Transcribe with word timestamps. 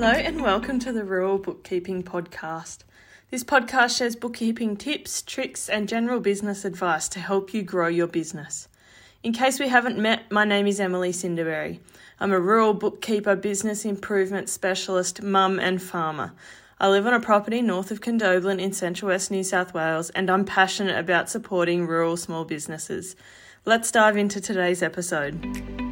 Hello, 0.00 0.12
and 0.12 0.40
welcome 0.40 0.78
to 0.78 0.94
the 0.94 1.04
Rural 1.04 1.36
Bookkeeping 1.36 2.02
Podcast. 2.02 2.84
This 3.30 3.44
podcast 3.44 3.98
shares 3.98 4.16
bookkeeping 4.16 4.78
tips, 4.78 5.20
tricks, 5.20 5.68
and 5.68 5.90
general 5.90 6.20
business 6.20 6.64
advice 6.64 7.06
to 7.10 7.20
help 7.20 7.52
you 7.52 7.62
grow 7.62 7.86
your 7.86 8.06
business. 8.06 8.66
In 9.22 9.34
case 9.34 9.60
we 9.60 9.68
haven't 9.68 9.98
met, 9.98 10.32
my 10.32 10.46
name 10.46 10.66
is 10.66 10.80
Emily 10.80 11.12
Cinderberry. 11.12 11.80
I'm 12.18 12.32
a 12.32 12.40
rural 12.40 12.72
bookkeeper, 12.72 13.36
business 13.36 13.84
improvement 13.84 14.48
specialist, 14.48 15.20
mum, 15.20 15.60
and 15.60 15.82
farmer. 15.82 16.32
I 16.80 16.88
live 16.88 17.06
on 17.06 17.12
a 17.12 17.20
property 17.20 17.60
north 17.60 17.90
of 17.90 18.00
Condobolin 18.00 18.58
in 18.58 18.72
central 18.72 19.10
west 19.10 19.30
New 19.30 19.44
South 19.44 19.74
Wales, 19.74 20.08
and 20.08 20.30
I'm 20.30 20.46
passionate 20.46 20.98
about 20.98 21.28
supporting 21.28 21.86
rural 21.86 22.16
small 22.16 22.46
businesses. 22.46 23.16
Let's 23.66 23.92
dive 23.92 24.16
into 24.16 24.40
today's 24.40 24.82
episode. 24.82 25.89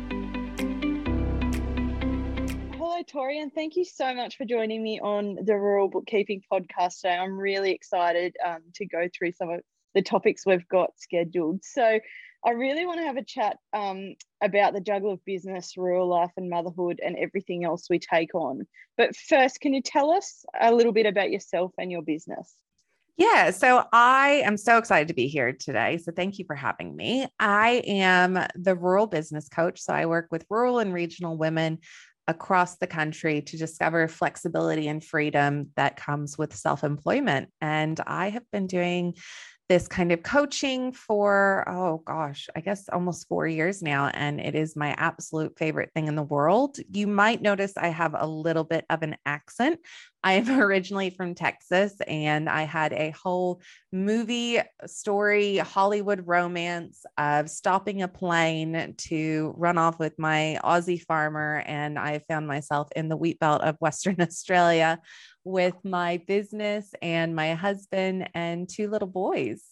Tori, 3.08 3.40
and 3.40 3.52
thank 3.52 3.76
you 3.76 3.84
so 3.86 4.14
much 4.14 4.36
for 4.36 4.44
joining 4.44 4.82
me 4.82 5.00
on 5.00 5.38
the 5.42 5.56
Rural 5.56 5.88
Bookkeeping 5.88 6.42
Podcast 6.52 7.00
today. 7.00 7.16
I'm 7.16 7.38
really 7.38 7.72
excited 7.72 8.36
um, 8.44 8.58
to 8.74 8.86
go 8.86 9.08
through 9.16 9.32
some 9.32 9.48
of 9.48 9.60
the 9.94 10.02
topics 10.02 10.44
we've 10.44 10.68
got 10.68 10.90
scheduled. 10.98 11.64
So, 11.64 12.00
I 12.44 12.50
really 12.50 12.86
want 12.86 13.00
to 13.00 13.06
have 13.06 13.16
a 13.16 13.24
chat 13.24 13.56
um, 13.72 14.14
about 14.42 14.74
the 14.74 14.80
juggle 14.80 15.12
of 15.12 15.24
business, 15.24 15.76
rural 15.76 16.06
life, 16.06 16.30
and 16.36 16.50
motherhood, 16.50 17.00
and 17.04 17.16
everything 17.16 17.64
else 17.64 17.86
we 17.88 17.98
take 17.98 18.34
on. 18.34 18.66
But 18.96 19.16
first, 19.16 19.60
can 19.60 19.72
you 19.72 19.82
tell 19.82 20.10
us 20.10 20.44
a 20.60 20.72
little 20.72 20.92
bit 20.92 21.06
about 21.06 21.30
yourself 21.30 21.72
and 21.78 21.90
your 21.90 22.02
business? 22.02 22.54
Yeah, 23.18 23.50
so 23.50 23.84
I 23.92 24.42
am 24.44 24.56
so 24.56 24.78
excited 24.78 25.08
to 25.08 25.14
be 25.14 25.26
here 25.26 25.52
today. 25.52 25.98
So 25.98 26.12
thank 26.12 26.38
you 26.38 26.44
for 26.44 26.54
having 26.54 26.94
me. 26.94 27.26
I 27.40 27.82
am 27.84 28.38
the 28.54 28.76
rural 28.76 29.08
business 29.08 29.48
coach. 29.48 29.80
So 29.80 29.92
I 29.92 30.06
work 30.06 30.28
with 30.30 30.46
rural 30.48 30.78
and 30.78 30.94
regional 30.94 31.36
women 31.36 31.78
across 32.28 32.76
the 32.76 32.86
country 32.86 33.40
to 33.40 33.56
discover 33.56 34.06
flexibility 34.06 34.86
and 34.86 35.02
freedom 35.02 35.70
that 35.74 35.96
comes 35.96 36.38
with 36.38 36.54
self 36.54 36.84
employment. 36.84 37.48
And 37.60 37.98
I 38.06 38.28
have 38.28 38.44
been 38.52 38.68
doing 38.68 39.14
this 39.68 39.86
kind 39.86 40.12
of 40.12 40.22
coaching 40.22 40.92
for, 40.92 41.64
oh 41.68 42.02
gosh, 42.06 42.48
I 42.56 42.60
guess 42.60 42.88
almost 42.88 43.28
four 43.28 43.46
years 43.46 43.82
now. 43.82 44.06
And 44.14 44.40
it 44.40 44.54
is 44.54 44.74
my 44.74 44.94
absolute 44.96 45.58
favorite 45.58 45.90
thing 45.94 46.08
in 46.08 46.14
the 46.14 46.22
world. 46.22 46.78
You 46.90 47.06
might 47.06 47.42
notice 47.42 47.74
I 47.76 47.88
have 47.88 48.14
a 48.18 48.26
little 48.26 48.64
bit 48.64 48.86
of 48.88 49.02
an 49.02 49.16
accent. 49.26 49.80
I 50.24 50.34
am 50.34 50.48
originally 50.60 51.10
from 51.10 51.34
Texas 51.34 51.92
and 52.06 52.48
I 52.48 52.62
had 52.62 52.94
a 52.94 53.10
whole 53.10 53.60
movie 53.92 54.58
story, 54.86 55.58
Hollywood 55.58 56.26
romance 56.26 57.04
of 57.18 57.50
stopping 57.50 58.00
a 58.02 58.08
plane 58.08 58.94
to 58.96 59.54
run 59.56 59.76
off 59.76 59.98
with 59.98 60.18
my 60.18 60.58
Aussie 60.64 61.02
farmer. 61.02 61.62
And 61.66 61.98
I 61.98 62.20
found 62.20 62.48
myself 62.48 62.88
in 62.96 63.08
the 63.08 63.16
wheat 63.16 63.38
belt 63.38 63.60
of 63.60 63.76
Western 63.80 64.16
Australia 64.20 64.98
with 65.48 65.74
my 65.84 66.22
business 66.26 66.92
and 67.00 67.34
my 67.34 67.54
husband 67.54 68.28
and 68.34 68.68
two 68.68 68.88
little 68.90 69.08
boys. 69.08 69.62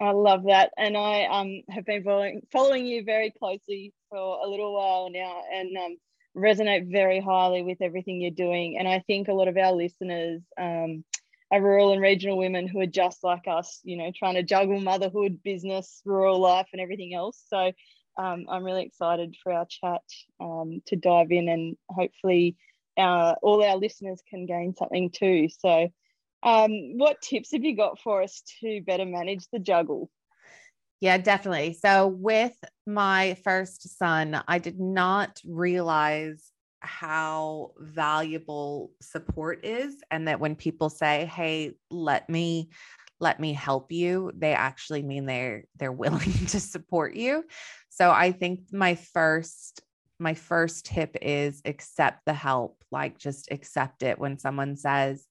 I 0.00 0.10
love 0.10 0.44
that. 0.44 0.72
And 0.76 0.96
I 0.96 1.26
um, 1.26 1.62
have 1.68 1.84
been 1.84 2.02
following, 2.02 2.42
following 2.50 2.86
you 2.86 3.04
very 3.04 3.30
closely 3.30 3.92
for 4.10 4.40
a 4.44 4.48
little 4.48 4.74
while 4.74 5.10
now 5.10 5.42
and 5.52 5.76
um, 5.76 5.96
resonate 6.36 6.90
very 6.90 7.20
highly 7.20 7.62
with 7.62 7.78
everything 7.80 8.20
you're 8.20 8.30
doing. 8.30 8.78
And 8.78 8.88
I 8.88 9.00
think 9.06 9.28
a 9.28 9.32
lot 9.32 9.48
of 9.48 9.56
our 9.56 9.72
listeners 9.72 10.42
um, 10.58 11.04
are 11.52 11.62
rural 11.62 11.92
and 11.92 12.00
regional 12.00 12.38
women 12.38 12.66
who 12.66 12.80
are 12.80 12.86
just 12.86 13.22
like 13.22 13.46
us, 13.46 13.80
you 13.84 13.96
know, 13.96 14.10
trying 14.16 14.34
to 14.34 14.42
juggle 14.42 14.80
motherhood, 14.80 15.40
business, 15.44 16.00
rural 16.04 16.40
life, 16.40 16.66
and 16.72 16.80
everything 16.80 17.14
else. 17.14 17.40
So 17.48 17.70
um, 18.18 18.46
I'm 18.48 18.64
really 18.64 18.84
excited 18.84 19.36
for 19.42 19.52
our 19.52 19.66
chat 19.68 20.02
um, 20.40 20.82
to 20.86 20.96
dive 20.96 21.30
in 21.30 21.48
and 21.48 21.76
hopefully 21.88 22.56
uh, 22.96 23.34
all 23.42 23.62
our 23.62 23.76
listeners 23.76 24.20
can 24.28 24.46
gain 24.46 24.74
something 24.76 25.10
too. 25.10 25.48
So, 25.58 25.88
um, 26.42 26.98
what 26.98 27.20
tips 27.22 27.52
have 27.52 27.64
you 27.64 27.76
got 27.76 28.00
for 28.00 28.22
us 28.22 28.42
to 28.60 28.80
better 28.82 29.04
manage 29.04 29.46
the 29.52 29.58
juggle? 29.58 30.10
Yeah, 31.00 31.18
definitely. 31.18 31.74
So, 31.74 32.06
with 32.06 32.56
my 32.86 33.36
first 33.44 33.98
son, 33.98 34.40
I 34.46 34.58
did 34.58 34.78
not 34.78 35.40
realize 35.44 36.52
how 36.82 37.72
valuable 37.78 38.90
support 39.00 39.64
is 39.64 39.96
and 40.10 40.26
that 40.26 40.40
when 40.40 40.56
people 40.56 40.90
say 40.90 41.30
hey 41.32 41.72
let 41.90 42.28
me 42.28 42.68
let 43.20 43.38
me 43.38 43.52
help 43.52 43.92
you 43.92 44.32
they 44.34 44.52
actually 44.52 45.02
mean 45.02 45.24
they're 45.24 45.64
they're 45.76 45.92
willing 46.04 46.32
to 46.46 46.58
support 46.58 47.14
you 47.14 47.44
so 47.88 48.10
i 48.10 48.32
think 48.32 48.60
my 48.72 48.96
first 48.96 49.80
my 50.22 50.34
first 50.34 50.86
tip 50.86 51.16
is 51.20 51.60
accept 51.64 52.24
the 52.26 52.32
help. 52.32 52.76
Like, 52.90 53.18
just 53.18 53.50
accept 53.50 54.02
it 54.02 54.18
when 54.18 54.38
someone 54.38 54.76
says, 54.76 55.26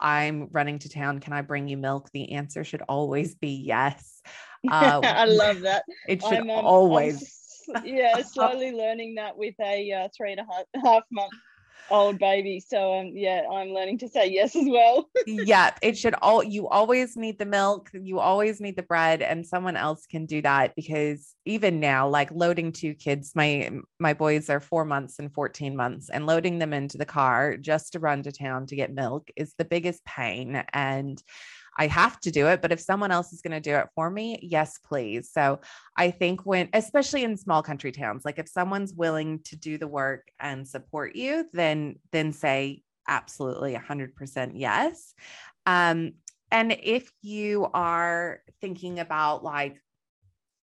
I'm 0.00 0.48
running 0.50 0.78
to 0.80 0.88
town. 0.88 1.20
Can 1.20 1.32
I 1.32 1.42
bring 1.42 1.68
you 1.68 1.76
milk? 1.76 2.10
The 2.12 2.32
answer 2.32 2.64
should 2.64 2.82
always 2.82 3.34
be 3.34 3.62
yes. 3.64 4.20
Uh, 4.66 4.98
I 5.04 5.26
love 5.26 5.60
that. 5.60 5.84
It 6.08 6.22
should 6.22 6.38
um, 6.38 6.48
always. 6.48 7.66
I'm, 7.74 7.84
yeah, 7.84 8.22
slowly 8.22 8.72
learning 8.72 9.16
that 9.16 9.36
with 9.36 9.54
a 9.60 9.92
uh, 9.92 10.08
three 10.16 10.32
and 10.32 10.40
a 10.40 10.46
half, 10.50 10.64
half 10.82 11.02
month 11.12 11.34
old 11.90 12.18
baby. 12.18 12.60
So 12.60 12.98
um 12.98 13.12
yeah, 13.14 13.42
I'm 13.50 13.68
learning 13.68 13.98
to 13.98 14.08
say 14.08 14.28
yes 14.30 14.56
as 14.56 14.66
well. 14.66 15.08
yeah, 15.26 15.70
it 15.82 15.96
should 15.96 16.14
all 16.22 16.42
you 16.42 16.68
always 16.68 17.16
need 17.16 17.38
the 17.38 17.46
milk, 17.46 17.90
you 17.92 18.18
always 18.18 18.60
need 18.60 18.76
the 18.76 18.82
bread 18.82 19.22
and 19.22 19.46
someone 19.46 19.76
else 19.76 20.06
can 20.06 20.26
do 20.26 20.42
that 20.42 20.74
because 20.76 21.34
even 21.44 21.80
now 21.80 22.08
like 22.08 22.30
loading 22.32 22.72
two 22.72 22.94
kids, 22.94 23.32
my 23.34 23.70
my 23.98 24.14
boys 24.14 24.50
are 24.50 24.60
4 24.60 24.84
months 24.84 25.18
and 25.18 25.32
14 25.32 25.76
months 25.76 26.10
and 26.10 26.26
loading 26.26 26.58
them 26.58 26.72
into 26.72 26.98
the 26.98 27.04
car 27.04 27.56
just 27.56 27.92
to 27.92 27.98
run 27.98 28.22
to 28.22 28.32
town 28.32 28.66
to 28.66 28.76
get 28.76 28.92
milk 28.92 29.28
is 29.36 29.54
the 29.58 29.64
biggest 29.64 30.04
pain 30.04 30.62
and 30.72 31.22
I 31.76 31.86
have 31.88 32.20
to 32.20 32.30
do 32.30 32.48
it, 32.48 32.62
but 32.62 32.72
if 32.72 32.80
someone 32.80 33.10
else 33.10 33.32
is 33.32 33.42
going 33.42 33.52
to 33.52 33.60
do 33.60 33.76
it 33.76 33.88
for 33.94 34.10
me, 34.10 34.38
yes, 34.42 34.78
please. 34.78 35.30
So 35.32 35.60
I 35.96 36.10
think 36.10 36.46
when, 36.46 36.68
especially 36.72 37.24
in 37.24 37.36
small 37.36 37.62
country 37.62 37.92
towns, 37.92 38.24
like 38.24 38.38
if 38.38 38.48
someone's 38.48 38.92
willing 38.92 39.40
to 39.44 39.56
do 39.56 39.78
the 39.78 39.88
work 39.88 40.30
and 40.38 40.66
support 40.66 41.16
you, 41.16 41.48
then 41.52 41.96
then 42.12 42.32
say 42.32 42.82
absolutely 43.08 43.74
100% 43.74 44.52
yes. 44.54 45.14
Um, 45.66 46.12
and 46.50 46.76
if 46.82 47.10
you 47.22 47.68
are 47.74 48.40
thinking 48.60 49.00
about 49.00 49.42
like 49.42 49.80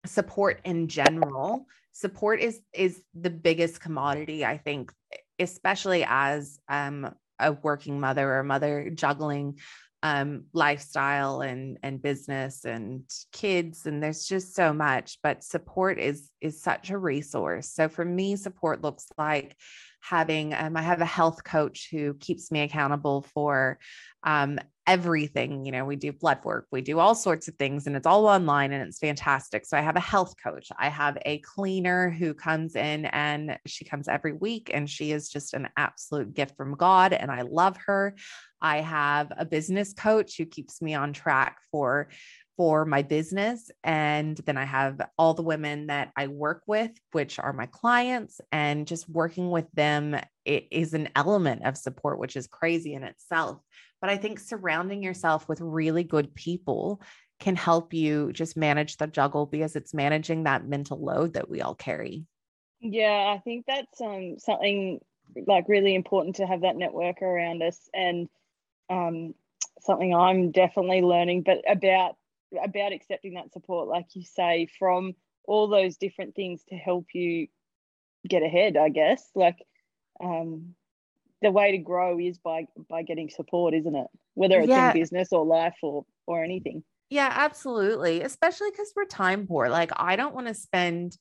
support 0.07 0.61
in 0.65 0.89
general, 0.89 1.67
support 1.93 2.41
is 2.41 2.61
is 2.73 3.03
the 3.15 3.31
biggest 3.31 3.81
commodity 3.81 4.45
I 4.45 4.59
think, 4.59 4.93
especially 5.39 6.05
as 6.07 6.59
um, 6.69 7.15
a 7.39 7.53
working 7.53 8.01
mother 8.01 8.39
or 8.39 8.43
mother 8.43 8.91
juggling 8.91 9.59
um, 10.03 10.45
lifestyle 10.53 11.41
and 11.41 11.79
and 11.83 12.01
business 12.01 12.65
and 12.65 13.03
kids 13.33 13.87
and 13.87 14.03
there's 14.03 14.27
just 14.27 14.55
so 14.55 14.73
much 14.73 15.19
but 15.23 15.43
support 15.43 15.99
is 15.99 16.31
is 16.41 16.63
such 16.63 16.91
a 16.91 16.99
resource. 16.99 17.71
So 17.71 17.89
for 17.89 18.05
me 18.05 18.37
support 18.37 18.83
looks 18.83 19.07
like 19.19 19.57
having 20.01 20.55
um, 20.55 20.77
i 20.77 20.83
have 20.83 21.01
a 21.01 21.07
health 21.07 21.43
coach 21.43 21.89
who 21.91 22.15
keeps 22.15 22.53
me 22.53 22.61
accountable 22.61 23.23
for 23.35 23.79
um, 24.23 24.59
everything 24.89 25.67
you 25.67 25.71
know 25.71 25.85
we 25.85 25.97
do 25.97 26.11
blood 26.13 26.43
work 26.45 26.67
we 26.73 26.81
do 26.81 26.99
all 26.99 27.15
sorts 27.15 27.47
of 27.47 27.55
things 27.57 27.87
and 27.87 27.95
it's 27.95 28.07
all 28.07 28.27
online 28.27 28.73
and 28.73 28.89
it's 28.89 28.99
fantastic. 28.99 29.67
So 29.67 29.77
i 29.77 29.83
have 29.83 29.97
a 29.97 30.01
health 30.01 30.35
coach. 30.43 30.69
I 30.79 30.89
have 30.89 31.19
a 31.27 31.39
cleaner 31.41 32.09
who 32.09 32.33
comes 32.33 32.75
in 32.75 33.05
and 33.05 33.59
she 33.67 33.85
comes 33.85 34.09
every 34.09 34.33
week 34.33 34.71
and 34.73 34.89
she 34.89 35.13
is 35.13 35.29
just 35.29 35.53
an 35.53 35.69
absolute 35.77 36.33
gift 36.33 36.57
from 36.57 36.75
god 36.75 37.13
and 37.13 37.31
i 37.31 37.43
love 37.43 37.77
her. 37.87 38.17
I 38.61 38.79
have 38.79 39.31
a 39.37 39.45
business 39.45 39.93
coach 39.93 40.37
who 40.37 40.47
keeps 40.47 40.83
me 40.83 40.95
on 40.95 41.13
track 41.13 41.59
for 41.71 42.09
for 42.57 42.85
my 42.85 43.03
business 43.03 43.71
and 43.85 44.37
then 44.39 44.57
I 44.57 44.65
have 44.65 45.01
all 45.17 45.33
the 45.33 45.43
women 45.43 45.87
that 45.87 46.11
I 46.17 46.27
work 46.27 46.63
with 46.67 46.91
which 47.13 47.39
are 47.39 47.53
my 47.53 47.67
clients 47.67 48.41
and 48.51 48.85
just 48.85 49.09
working 49.09 49.51
with 49.51 49.71
them 49.75 50.17
it 50.45 50.67
is 50.73 50.93
an 50.93 51.11
element 51.15 51.65
of 51.65 51.77
support 51.77 52.19
which 52.19 52.37
is 52.37 52.49
crazy 52.49 52.95
in 52.95 53.05
itself 53.05 53.61
but 54.01 54.11
I 54.11 54.17
think 54.17 54.39
surrounding 54.39 55.03
yourself 55.03 55.49
with 55.49 55.61
really 55.61 56.05
good 56.05 56.35
people 56.35 57.03
can 57.41 57.57
help 57.57 57.95
you 57.95 58.33
just 58.33 58.57
manage 58.57 58.97
the 58.97 59.07
juggle 59.07 59.47
because 59.47 59.77
it's 59.77 59.95
managing 59.95 60.45
that 60.45 60.67
mental 60.67 61.03
load 61.03 61.35
that 61.35 61.49
we 61.49 61.61
all 61.61 61.75
carry. 61.75 62.27
Yeah, 62.81 63.35
I 63.37 63.39
think 63.39 63.67
that's 63.67 64.01
um, 64.01 64.37
something 64.39 65.01
like 65.47 65.69
really 65.69 65.95
important 65.95 66.37
to 66.37 66.47
have 66.47 66.63
that 66.63 66.77
network 66.77 67.23
around 67.23 67.63
us 67.63 67.89
and 67.95 68.29
um, 68.91 69.35
something 69.81 70.15
I'm 70.15 70.51
definitely 70.51 71.03
learning, 71.03 71.43
but 71.43 71.59
about 71.69 72.17
about 72.63 72.93
accepting 72.93 73.35
that 73.35 73.53
support, 73.53 73.89
like 73.89 74.07
you 74.15 74.23
say, 74.23 74.69
from 74.79 75.15
all 75.45 75.69
those 75.69 75.97
different 75.97 76.35
things 76.35 76.63
to 76.71 76.77
help 76.77 77.07
you 77.13 77.49
get 78.27 78.43
ahead. 78.43 78.77
I 78.77 78.89
guess 78.89 79.23
like 79.35 79.59
um, 80.21 80.75
the 81.43 81.51
way 81.51 81.73
to 81.73 81.79
grow 81.79 82.19
is 82.19 82.39
by 82.39 82.67
by 82.89 83.03
getting 83.03 83.31
support, 83.31 83.75
isn't 83.75 83.95
it? 83.95 84.07
Whether 84.35 84.61
it's 84.61 84.69
yeah. 84.69 84.91
in 84.93 84.99
business 84.99 85.29
or 85.33 85.45
life 85.45 85.77
or 85.83 86.05
or 86.27 86.43
anything. 86.43 86.83
Yeah, 87.11 87.33
absolutely. 87.35 88.23
Especially 88.23 88.71
because 88.71 88.93
we're 88.95 89.07
time 89.07 89.47
poor. 89.47 89.69
Like 89.69 89.93
I 89.97 90.17
don't 90.17 90.35
want 90.35 90.49
to 90.49 90.55
spend 90.55 91.17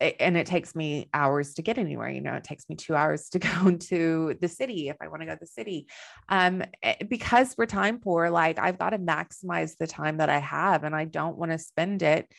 and 0.00 0.36
it 0.36 0.46
takes 0.46 0.74
me 0.74 1.08
hours 1.12 1.54
to 1.54 1.62
get 1.62 1.78
anywhere 1.78 2.08
you 2.08 2.20
know 2.20 2.34
it 2.34 2.44
takes 2.44 2.68
me 2.68 2.76
two 2.76 2.94
hours 2.94 3.28
to 3.28 3.38
go 3.38 3.66
into 3.66 4.34
the 4.40 4.48
city 4.48 4.88
if 4.88 4.96
i 5.00 5.08
want 5.08 5.20
to 5.20 5.26
go 5.26 5.34
to 5.34 5.40
the 5.40 5.46
city 5.46 5.86
um 6.28 6.62
eh, 6.82 6.94
because 7.08 7.54
we're 7.58 7.66
time 7.66 7.98
poor 7.98 8.30
like 8.30 8.58
i've 8.58 8.78
got 8.78 8.90
to 8.90 8.98
maximize 8.98 9.76
the 9.78 9.86
time 9.86 10.18
that 10.18 10.30
i 10.30 10.38
have 10.38 10.84
and 10.84 10.94
i 10.94 11.04
don't 11.04 11.36
want 11.36 11.50
to 11.52 11.58
spend 11.58 12.02
it 12.02 12.30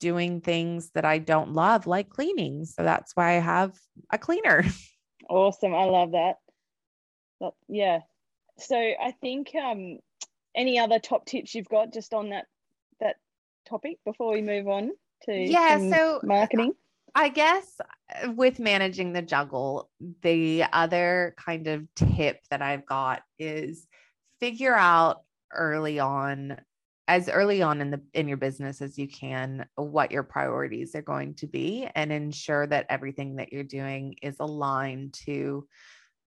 doing 0.00 0.40
things 0.40 0.90
that 0.94 1.04
i 1.04 1.18
don't 1.18 1.52
love 1.52 1.86
like 1.86 2.08
cleaning 2.08 2.64
so 2.64 2.82
that's 2.82 3.12
why 3.14 3.36
i 3.36 3.40
have 3.40 3.72
a 4.10 4.18
cleaner 4.18 4.64
awesome 5.28 5.74
i 5.74 5.84
love 5.84 6.12
that 6.12 6.36
but 7.42 7.54
yeah. 7.68 8.00
So 8.58 8.76
i 8.76 9.12
think 9.20 9.54
um 9.54 9.98
any 10.54 10.78
other 10.78 10.98
top 10.98 11.26
tips 11.26 11.54
you've 11.54 11.68
got 11.68 11.92
just 11.92 12.14
on 12.14 12.30
that 12.30 12.46
that 13.00 13.16
topic 13.68 13.98
before 14.04 14.32
we 14.32 14.42
move 14.42 14.68
on 14.68 14.92
to 15.24 15.32
yeah 15.32 15.78
so 15.90 16.20
marketing? 16.22 16.72
I 17.14 17.28
guess 17.28 17.78
uh, 17.80 18.32
with 18.32 18.58
managing 18.58 19.12
the 19.12 19.20
juggle, 19.20 19.90
the 20.22 20.64
other 20.72 21.34
kind 21.36 21.66
of 21.66 21.86
tip 21.94 22.40
that 22.50 22.62
I've 22.62 22.86
got 22.86 23.22
is 23.38 23.86
figure 24.40 24.74
out 24.74 25.22
early 25.52 25.98
on 25.98 26.56
as 27.08 27.28
early 27.28 27.60
on 27.60 27.80
in 27.80 27.90
the 27.90 28.00
in 28.14 28.28
your 28.28 28.38
business 28.38 28.80
as 28.80 28.96
you 28.96 29.08
can 29.08 29.66
what 29.74 30.12
your 30.12 30.22
priorities 30.22 30.94
are 30.94 31.02
going 31.02 31.34
to 31.34 31.46
be 31.46 31.86
and 31.94 32.12
ensure 32.12 32.66
that 32.66 32.86
everything 32.88 33.36
that 33.36 33.52
you're 33.52 33.64
doing 33.64 34.14
is 34.22 34.36
aligned 34.40 35.12
to 35.12 35.66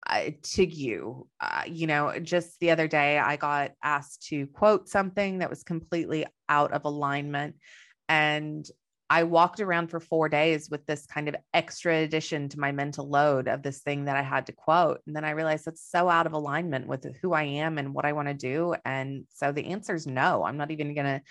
uh, 0.08 0.31
to 0.43 0.64
you 0.64 1.26
uh, 1.41 1.62
you 1.67 1.87
know 1.87 2.19
just 2.20 2.58
the 2.61 2.70
other 2.70 2.88
day 2.88 3.19
i 3.19 3.37
got 3.37 3.73
asked 3.82 4.26
to 4.26 4.47
quote 4.49 4.88
something 4.88 5.38
that 5.38 5.50
was 5.50 5.62
completely 5.62 6.25
out 6.49 6.73
of 6.73 6.85
alignment 6.85 7.55
and 8.08 8.70
I 9.08 9.23
walked 9.23 9.61
around 9.61 9.88
for 9.88 10.00
four 10.00 10.29
days 10.29 10.69
with 10.69 10.85
this 10.87 11.06
kind 11.06 11.29
of 11.29 11.37
extra 11.55 11.99
addition 11.99 12.49
to 12.49 12.58
my 12.58 12.73
mental 12.73 13.08
load 13.08 13.47
of 13.47 13.62
this 13.62 13.81
thing 13.81 14.06
that 14.06 14.17
I 14.17 14.23
had 14.23 14.47
to 14.47 14.53
quote. 14.53 15.00
And 15.06 15.14
then 15.14 15.25
I 15.25 15.31
realized 15.31 15.69
it's 15.69 15.88
so 15.88 16.09
out 16.09 16.26
of 16.26 16.32
alignment 16.32 16.88
with 16.88 17.06
who 17.23 17.32
I 17.32 17.44
am 17.44 17.79
and 17.79 17.94
what 17.94 18.05
I 18.05 18.12
want 18.12 18.29
to 18.29 18.35
do. 18.35 18.75
And 18.85 19.25
so 19.32 19.52
the 19.52 19.67
answer 19.67 19.94
is 19.94 20.09
no, 20.09 20.44
I'm 20.44 20.56
not 20.56 20.73
even 20.73 20.93
going 20.94 21.06
to 21.06 21.23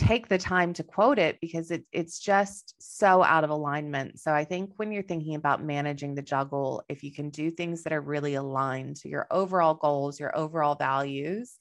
take 0.00 0.28
the 0.28 0.38
time 0.38 0.72
to 0.72 0.82
quote 0.82 1.18
it 1.18 1.36
because 1.42 1.70
it, 1.70 1.84
it's 1.92 2.18
just 2.18 2.74
so 2.78 3.22
out 3.22 3.44
of 3.44 3.50
alignment. 3.50 4.18
So 4.18 4.32
I 4.32 4.44
think 4.44 4.70
when 4.76 4.92
you're 4.92 5.02
thinking 5.02 5.34
about 5.34 5.62
managing 5.62 6.14
the 6.14 6.22
juggle, 6.22 6.82
if 6.88 7.04
you 7.04 7.12
can 7.12 7.28
do 7.28 7.50
things 7.50 7.82
that 7.82 7.92
are 7.92 8.00
really 8.00 8.34
aligned 8.34 8.96
to 8.96 9.10
your 9.10 9.26
overall 9.30 9.74
goals, 9.74 10.18
your 10.18 10.34
overall 10.34 10.74
values, 10.74 11.58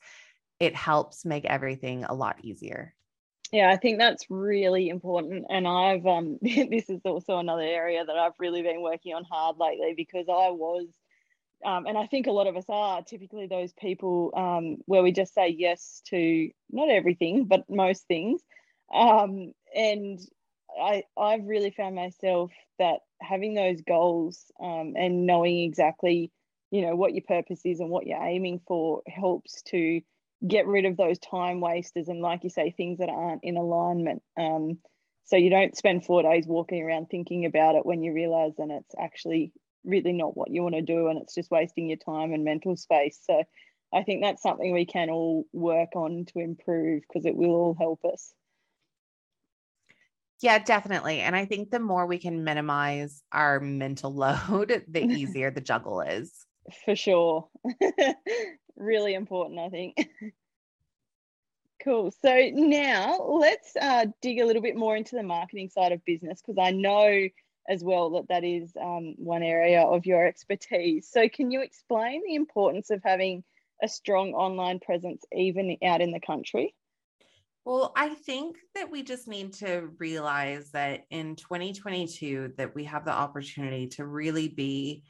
it 0.57 0.73
helps 0.73 1.25
make 1.25 1.43
everything 1.43 2.05
a 2.05 2.13
lot 2.13 2.37
easier 2.41 2.95
yeah 3.51 3.69
i 3.71 3.77
think 3.77 3.97
that's 3.97 4.25
really 4.29 4.89
important 4.89 5.45
and 5.49 5.67
i've 5.67 6.05
um 6.05 6.37
this 6.41 6.89
is 6.89 7.01
also 7.03 7.37
another 7.37 7.63
area 7.63 8.05
that 8.05 8.15
i've 8.15 8.33
really 8.39 8.61
been 8.61 8.81
working 8.81 9.13
on 9.13 9.23
hard 9.23 9.57
lately 9.57 9.93
because 9.95 10.25
i 10.29 10.49
was 10.49 10.85
um, 11.65 11.85
and 11.85 11.97
i 11.97 12.05
think 12.07 12.27
a 12.27 12.31
lot 12.31 12.47
of 12.47 12.55
us 12.55 12.65
are 12.69 13.01
typically 13.03 13.47
those 13.47 13.73
people 13.73 14.31
um, 14.35 14.77
where 14.85 15.03
we 15.03 15.11
just 15.11 15.33
say 15.33 15.47
yes 15.49 16.01
to 16.07 16.49
not 16.71 16.89
everything 16.89 17.45
but 17.45 17.69
most 17.69 18.07
things. 18.07 18.41
Um, 18.93 19.53
and 19.75 20.19
I, 20.81 21.03
I've 21.17 21.45
really 21.45 21.71
found 21.71 21.95
myself 21.95 22.51
that 22.77 22.99
having 23.21 23.53
those 23.53 23.81
goals 23.81 24.45
um, 24.61 24.93
and 24.97 25.25
knowing 25.25 25.59
exactly, 25.59 26.31
you 26.71 26.81
know, 26.81 26.95
what 26.95 27.13
your 27.13 27.23
purpose 27.27 27.61
is 27.65 27.79
and 27.79 27.89
what 27.89 28.07
you're 28.07 28.23
aiming 28.23 28.61
for 28.67 29.01
helps 29.07 29.61
to 29.63 30.01
get 30.47 30.67
rid 30.67 30.85
of 30.85 30.95
those 30.95 31.19
time 31.19 31.59
wasters 31.59 32.07
and 32.07 32.21
like 32.21 32.43
you 32.43 32.49
say 32.49 32.71
things 32.71 32.99
that 32.99 33.09
aren't 33.09 33.43
in 33.43 33.57
alignment. 33.57 34.21
Um, 34.37 34.79
so 35.25 35.35
you 35.35 35.49
don't 35.49 35.77
spend 35.77 36.05
four 36.05 36.23
days 36.23 36.47
walking 36.47 36.81
around 36.81 37.07
thinking 37.07 37.45
about 37.45 37.75
it 37.75 37.85
when 37.85 38.01
you 38.01 38.13
realize 38.13 38.53
then 38.57 38.71
it's 38.71 38.95
actually 38.97 39.51
really 39.85 40.13
not 40.13 40.35
what 40.35 40.51
you 40.51 40.61
want 40.61 40.75
to 40.75 40.81
do 40.81 41.07
and 41.07 41.19
it's 41.19 41.35
just 41.35 41.51
wasting 41.51 41.87
your 41.87 41.97
time 41.97 42.33
and 42.33 42.43
mental 42.43 42.75
space 42.75 43.19
so 43.23 43.43
i 43.93 44.03
think 44.03 44.21
that's 44.21 44.43
something 44.43 44.73
we 44.73 44.85
can 44.85 45.09
all 45.09 45.45
work 45.53 45.95
on 45.95 46.25
to 46.25 46.39
improve 46.39 47.01
because 47.07 47.25
it 47.25 47.35
will 47.35 47.51
all 47.51 47.75
help 47.79 48.03
us 48.05 48.33
yeah, 50.41 50.59
definitely. 50.59 51.19
And 51.19 51.35
I 51.35 51.45
think 51.45 51.69
the 51.69 51.79
more 51.79 52.05
we 52.05 52.17
can 52.17 52.43
minimize 52.43 53.21
our 53.31 53.59
mental 53.59 54.13
load, 54.13 54.83
the 54.87 55.03
easier 55.11 55.51
the 55.51 55.61
juggle 55.61 56.01
is. 56.01 56.45
For 56.85 56.95
sure. 56.95 57.49
really 58.77 59.15
important, 59.15 59.59
I 59.59 59.69
think. 59.69 60.09
cool. 61.83 62.13
So 62.21 62.49
now 62.53 63.21
let's 63.21 63.75
uh, 63.79 64.05
dig 64.21 64.39
a 64.39 64.45
little 64.45 64.61
bit 64.61 64.75
more 64.75 64.95
into 64.95 65.15
the 65.15 65.23
marketing 65.23 65.69
side 65.69 65.91
of 65.91 66.05
business 66.05 66.41
because 66.41 66.61
I 66.61 66.71
know 66.71 67.27
as 67.67 67.83
well 67.83 68.09
that 68.11 68.27
that 68.29 68.43
is 68.43 68.71
um, 68.81 69.15
one 69.17 69.43
area 69.43 69.81
of 69.81 70.05
your 70.05 70.25
expertise. 70.25 71.09
So 71.11 71.27
can 71.29 71.51
you 71.51 71.61
explain 71.61 72.23
the 72.25 72.35
importance 72.35 72.89
of 72.89 73.01
having 73.03 73.43
a 73.81 73.87
strong 73.87 74.33
online 74.33 74.79
presence 74.79 75.23
even 75.31 75.77
out 75.83 76.01
in 76.01 76.11
the 76.11 76.19
country? 76.19 76.75
Well, 77.65 77.93
I 77.95 78.09
think 78.09 78.57
that 78.73 78.89
we 78.89 79.03
just 79.03 79.27
need 79.27 79.53
to 79.55 79.89
realize 79.99 80.71
that 80.71 81.05
in 81.11 81.35
2022 81.35 82.53
that 82.57 82.73
we 82.73 82.85
have 82.85 83.05
the 83.05 83.11
opportunity 83.11 83.87
to 83.89 84.05
really 84.05 84.47
be 84.47 85.03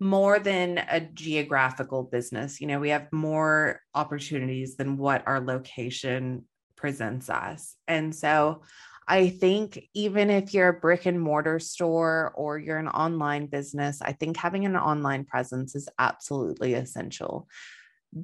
more 0.00 0.38
than 0.38 0.78
a 0.78 1.00
geographical 1.00 2.02
business. 2.02 2.60
You 2.60 2.66
know, 2.66 2.80
we 2.80 2.90
have 2.90 3.12
more 3.12 3.80
opportunities 3.94 4.76
than 4.76 4.96
what 4.96 5.22
our 5.26 5.40
location 5.40 6.44
presents 6.76 7.30
us. 7.30 7.76
And 7.88 8.14
so 8.14 8.62
I 9.08 9.28
think 9.28 9.88
even 9.94 10.30
if 10.30 10.52
you're 10.52 10.68
a 10.68 10.80
brick 10.80 11.06
and 11.06 11.20
mortar 11.20 11.58
store 11.58 12.32
or 12.34 12.58
you're 12.58 12.78
an 12.78 12.88
online 12.88 13.46
business, 13.46 14.02
I 14.02 14.12
think 14.12 14.36
having 14.36 14.66
an 14.66 14.76
online 14.76 15.24
presence 15.24 15.74
is 15.74 15.88
absolutely 15.98 16.74
essential 16.74 17.48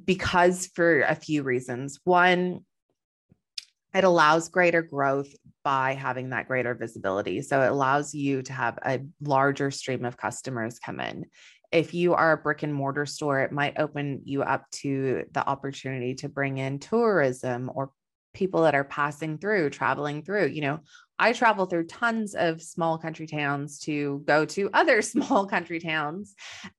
because 0.05 0.67
for 0.67 1.01
a 1.01 1.15
few 1.15 1.43
reasons. 1.43 1.99
One, 2.03 2.65
it 3.93 4.03
allows 4.03 4.49
greater 4.49 4.81
growth 4.81 5.33
by 5.63 5.93
having 5.93 6.31
that 6.31 6.47
greater 6.47 6.73
visibility. 6.73 7.41
So 7.41 7.61
it 7.61 7.71
allows 7.71 8.13
you 8.13 8.41
to 8.41 8.53
have 8.53 8.79
a 8.85 9.01
larger 9.21 9.71
stream 9.71 10.03
of 10.03 10.17
customers 10.17 10.79
come 10.79 10.99
in 10.99 11.25
if 11.73 11.91
you 11.95 12.13
are 12.13 12.33
a 12.33 12.37
brick 12.37 12.61
and 12.61 12.73
mortar 12.73 13.07
store, 13.07 13.39
it 13.39 13.51
might 13.51 13.79
open 13.79 14.21
you 14.25 14.43
up 14.43 14.69
to 14.69 15.25
the 15.31 15.45
opportunity 15.45 16.13
to 16.13 16.29
bring 16.29 16.59
in 16.59 16.77
tourism 16.77 17.69
or 17.73 17.91
people 18.33 18.63
that 18.63 18.75
are 18.75 18.83
passing 18.83 19.37
through, 19.37 19.69
traveling 19.69 20.23
through. 20.23 20.47
You 20.47 20.61
know, 20.61 20.79
I 21.19 21.31
travel 21.33 21.67
through 21.67 21.85
tons 21.85 22.33
of 22.33 22.61
small 22.61 22.97
country 22.97 23.27
towns 23.27 23.79
to 23.81 24.23
go 24.25 24.45
to 24.45 24.69
other 24.73 25.01
small 25.13 25.45
country 25.45 25.79
towns. 25.79 26.35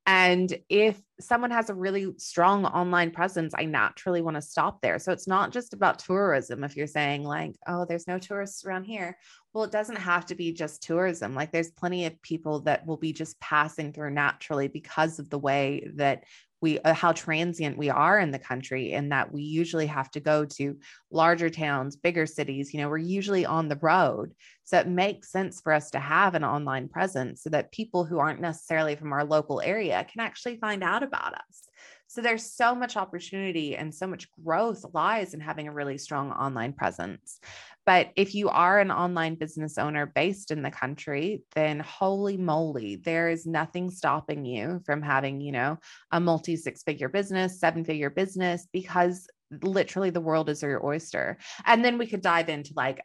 And 0.06 0.52
if 0.69 1.00
someone 1.20 1.52
has 1.52 1.70
a 1.70 1.74
really 1.74 2.12
strong 2.19 2.67
online 2.67 3.12
presence, 3.12 3.55
I 3.56 3.64
naturally 3.64 4.20
want 4.20 4.34
to 4.34 4.43
stop 4.43 4.82
there. 4.82 4.98
So 4.98 5.12
it's 5.12 5.29
not 5.29 5.52
just 5.52 5.72
about 5.72 6.00
tourism. 6.00 6.64
If 6.64 6.76
you're 6.76 6.88
saying, 6.88 7.22
like, 7.22 7.55
oh, 7.67 7.84
there's 7.84 8.08
no 8.08 8.19
tourists 8.19 8.64
around 8.64 8.84
here, 8.84 9.17
well, 9.52 9.64
it 9.64 9.70
doesn't 9.70 9.96
have 9.96 10.26
to 10.26 10.34
be 10.34 10.52
just 10.52 10.82
tourism. 10.82 11.34
Like 11.34 11.52
there's 11.52 11.70
plenty 11.70 12.06
of 12.06 12.20
people 12.20 12.60
that 12.62 12.84
will 12.86 12.96
be 12.96 13.12
just 13.12 13.38
passing 13.40 13.93
through 13.93 14.10
naturally 14.10 14.67
because 14.67 15.20
of 15.20 15.31
the 15.31 15.38
way 15.38 15.88
that 15.94 16.24
we 16.64 16.78
uh, 16.80 16.94
how 16.94 17.12
transient 17.12 17.76
we 17.76 17.90
are 17.90 18.18
in 18.18 18.30
the 18.30 18.38
country 18.38 18.94
and 18.94 19.12
that 19.12 19.30
we 19.30 19.42
usually 19.42 19.86
have 19.86 20.10
to 20.10 20.18
go 20.18 20.46
to 20.46 20.74
larger 21.10 21.50
towns 21.50 21.94
bigger 21.94 22.24
cities 22.24 22.72
you 22.72 22.80
know 22.80 22.88
we're 22.88 22.96
usually 22.96 23.44
on 23.44 23.68
the 23.68 23.78
road. 23.82 24.34
So 24.64 24.78
it 24.78 24.88
makes 24.88 25.30
sense 25.30 25.60
for 25.60 25.74
us 25.74 25.90
to 25.90 25.98
have 25.98 26.34
an 26.34 26.42
online 26.42 26.88
presence 26.88 27.42
so 27.42 27.50
that 27.50 27.70
people 27.70 28.06
who 28.06 28.18
aren't 28.18 28.40
necessarily 28.40 28.96
from 28.96 29.12
our 29.12 29.22
local 29.22 29.60
area 29.60 30.06
can 30.10 30.20
actually 30.22 30.56
find 30.56 30.82
out 30.82 31.02
about 31.02 31.34
us 31.34 31.68
so 32.06 32.20
there's 32.20 32.53
so 32.53 32.75
much 32.75 32.96
opportunity 32.96 33.77
and 33.77 33.94
so 33.94 34.06
much 34.06 34.29
growth 34.44 34.84
lies 34.93 35.34
in 35.34 35.41
having 35.41 35.69
a 35.69 35.73
really 35.73 35.99
strong 35.99 36.31
online 36.31 36.73
presence. 36.73 37.41
But 37.87 38.11
if 38.17 38.34
you 38.34 38.49
are 38.49 38.79
an 38.79 38.91
online 38.91 39.34
business 39.34 39.77
owner 39.77 40.06
based 40.06 40.51
in 40.51 40.63
the 40.63 40.70
country, 40.70 41.43
then 41.55 41.81
holy 41.81 42.37
moly, 42.37 42.96
there 42.96 43.29
is 43.29 43.46
nothing 43.46 43.91
stopping 43.91 44.44
you 44.44 44.81
from 44.87 45.03
having, 45.03 45.41
you 45.41 45.53
know, 45.53 45.79
a 46.11 46.20
multi 46.20 46.56
six 46.56 46.82
figure 46.82 47.08
business, 47.08 47.61
seven 47.61 47.84
figure 47.84 48.11
business, 48.11 48.67
because 48.73 49.29
literally 49.63 50.11
the 50.11 50.20
world 50.20 50.49
is 50.49 50.63
your 50.63 50.84
oyster. 50.84 51.39
And 51.67 51.84
then 51.84 51.99
we 51.99 52.06
could 52.06 52.23
dive 52.23 52.49
into 52.49 52.73
like 52.77 53.03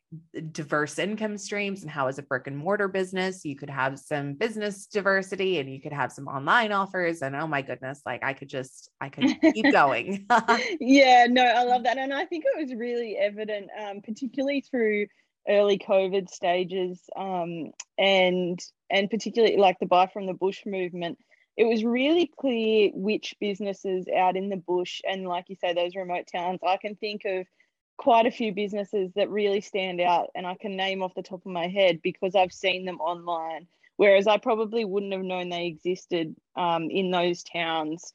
diverse 0.51 0.99
income 0.99 1.37
streams 1.37 1.81
and 1.81 1.91
how 1.91 2.07
as 2.07 2.17
a 2.17 2.23
brick 2.23 2.47
and 2.47 2.57
mortar 2.57 2.87
business, 2.87 3.45
you 3.45 3.55
could 3.55 3.69
have 3.69 3.99
some 3.99 4.33
business 4.33 4.87
diversity 4.87 5.59
and 5.59 5.69
you 5.69 5.81
could 5.81 5.93
have 5.93 6.11
some 6.11 6.27
online 6.27 6.71
offers. 6.71 7.21
And 7.21 7.35
oh 7.35 7.47
my 7.47 7.61
goodness, 7.61 8.01
like 8.05 8.23
I 8.23 8.33
could 8.33 8.49
just, 8.49 8.89
I 9.01 9.09
could 9.09 9.39
keep 9.53 9.69
going. 9.71 10.25
yeah, 10.79 11.27
no, 11.29 11.43
I 11.43 11.63
love 11.63 11.83
that. 11.83 11.97
And 11.97 12.13
I 12.13 12.25
think 12.25 12.45
it 12.45 12.59
was 12.59 12.73
really 12.73 13.17
evident, 13.17 13.69
um, 13.79 14.01
particularly 14.01 14.61
through 14.61 15.07
early 15.47 15.77
COVID 15.77 16.29
stages 16.29 17.01
um, 17.15 17.71
and 17.97 18.59
and 18.91 19.09
particularly 19.09 19.57
like 19.57 19.77
the 19.79 19.85
buy 19.85 20.07
from 20.07 20.25
the 20.25 20.33
bush 20.33 20.61
movement 20.65 21.17
it 21.59 21.65
was 21.65 21.83
really 21.83 22.31
clear 22.39 22.89
which 22.95 23.35
businesses 23.39 24.05
out 24.15 24.35
in 24.35 24.49
the 24.49 24.57
bush 24.57 25.01
and 25.07 25.27
like 25.27 25.45
you 25.49 25.55
say 25.55 25.73
those 25.73 25.95
remote 25.95 26.25
towns 26.31 26.59
i 26.65 26.77
can 26.77 26.95
think 26.95 27.21
of 27.25 27.45
quite 27.99 28.25
a 28.25 28.31
few 28.31 28.53
businesses 28.53 29.11
that 29.15 29.29
really 29.29 29.59
stand 29.59 29.99
out 29.99 30.29
and 30.33 30.47
I 30.47 30.55
can 30.55 30.77
name 30.77 31.03
off 31.03 31.13
the 31.15 31.21
top 31.21 31.45
of 31.45 31.51
my 31.51 31.67
head 31.67 32.01
because 32.01 32.33
I've 32.33 32.53
seen 32.53 32.85
them 32.85 32.99
online. 33.01 33.67
Whereas 33.97 34.25
I 34.25 34.37
probably 34.37 34.85
wouldn't 34.85 35.11
have 35.11 35.21
known 35.21 35.49
they 35.49 35.65
existed 35.65 36.33
um, 36.55 36.89
in 36.89 37.11
those 37.11 37.43
towns 37.43 38.13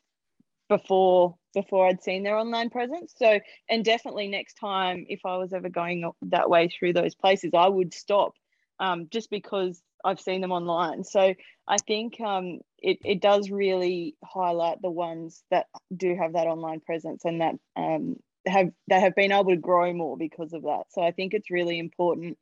before 0.70 1.36
before 1.52 1.86
I'd 1.86 2.02
seen 2.02 2.22
their 2.22 2.38
online 2.38 2.70
presence. 2.70 3.12
So, 3.16 3.38
and 3.68 3.84
definitely 3.84 4.26
next 4.26 4.54
time, 4.54 5.04
if 5.08 5.20
I 5.26 5.36
was 5.36 5.52
ever 5.52 5.68
going 5.68 6.10
that 6.22 6.48
way 6.48 6.68
through 6.68 6.94
those 6.94 7.14
places, 7.14 7.50
I 7.54 7.68
would 7.68 7.92
stop 7.92 8.32
um, 8.78 9.08
just 9.10 9.30
because 9.30 9.80
I've 10.04 10.20
seen 10.20 10.40
them 10.40 10.52
online. 10.52 11.04
So 11.04 11.34
I 11.66 11.76
think 11.86 12.20
um, 12.20 12.60
it, 12.78 12.98
it 13.04 13.20
does 13.20 13.50
really 13.50 14.16
highlight 14.24 14.82
the 14.82 14.90
ones 14.90 15.42
that 15.50 15.66
do 15.94 16.14
have 16.14 16.34
that 16.34 16.46
online 16.46 16.80
presence 16.80 17.24
and 17.24 17.40
that 17.40 17.54
um, 17.76 18.16
have 18.46 18.70
they 18.88 19.00
have 19.00 19.14
been 19.14 19.32
able 19.32 19.50
to 19.50 19.56
grow 19.56 19.92
more 19.92 20.16
because 20.16 20.52
of 20.52 20.62
that. 20.62 20.84
So 20.90 21.02
I 21.02 21.12
think 21.12 21.32
it's 21.32 21.50
really 21.50 21.78
important 21.78 22.38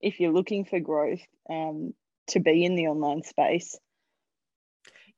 if 0.00 0.20
you're 0.20 0.32
looking 0.32 0.64
for 0.64 0.80
growth 0.80 1.22
um, 1.48 1.94
to 2.28 2.40
be 2.40 2.64
in 2.64 2.74
the 2.74 2.88
online 2.88 3.22
space. 3.22 3.78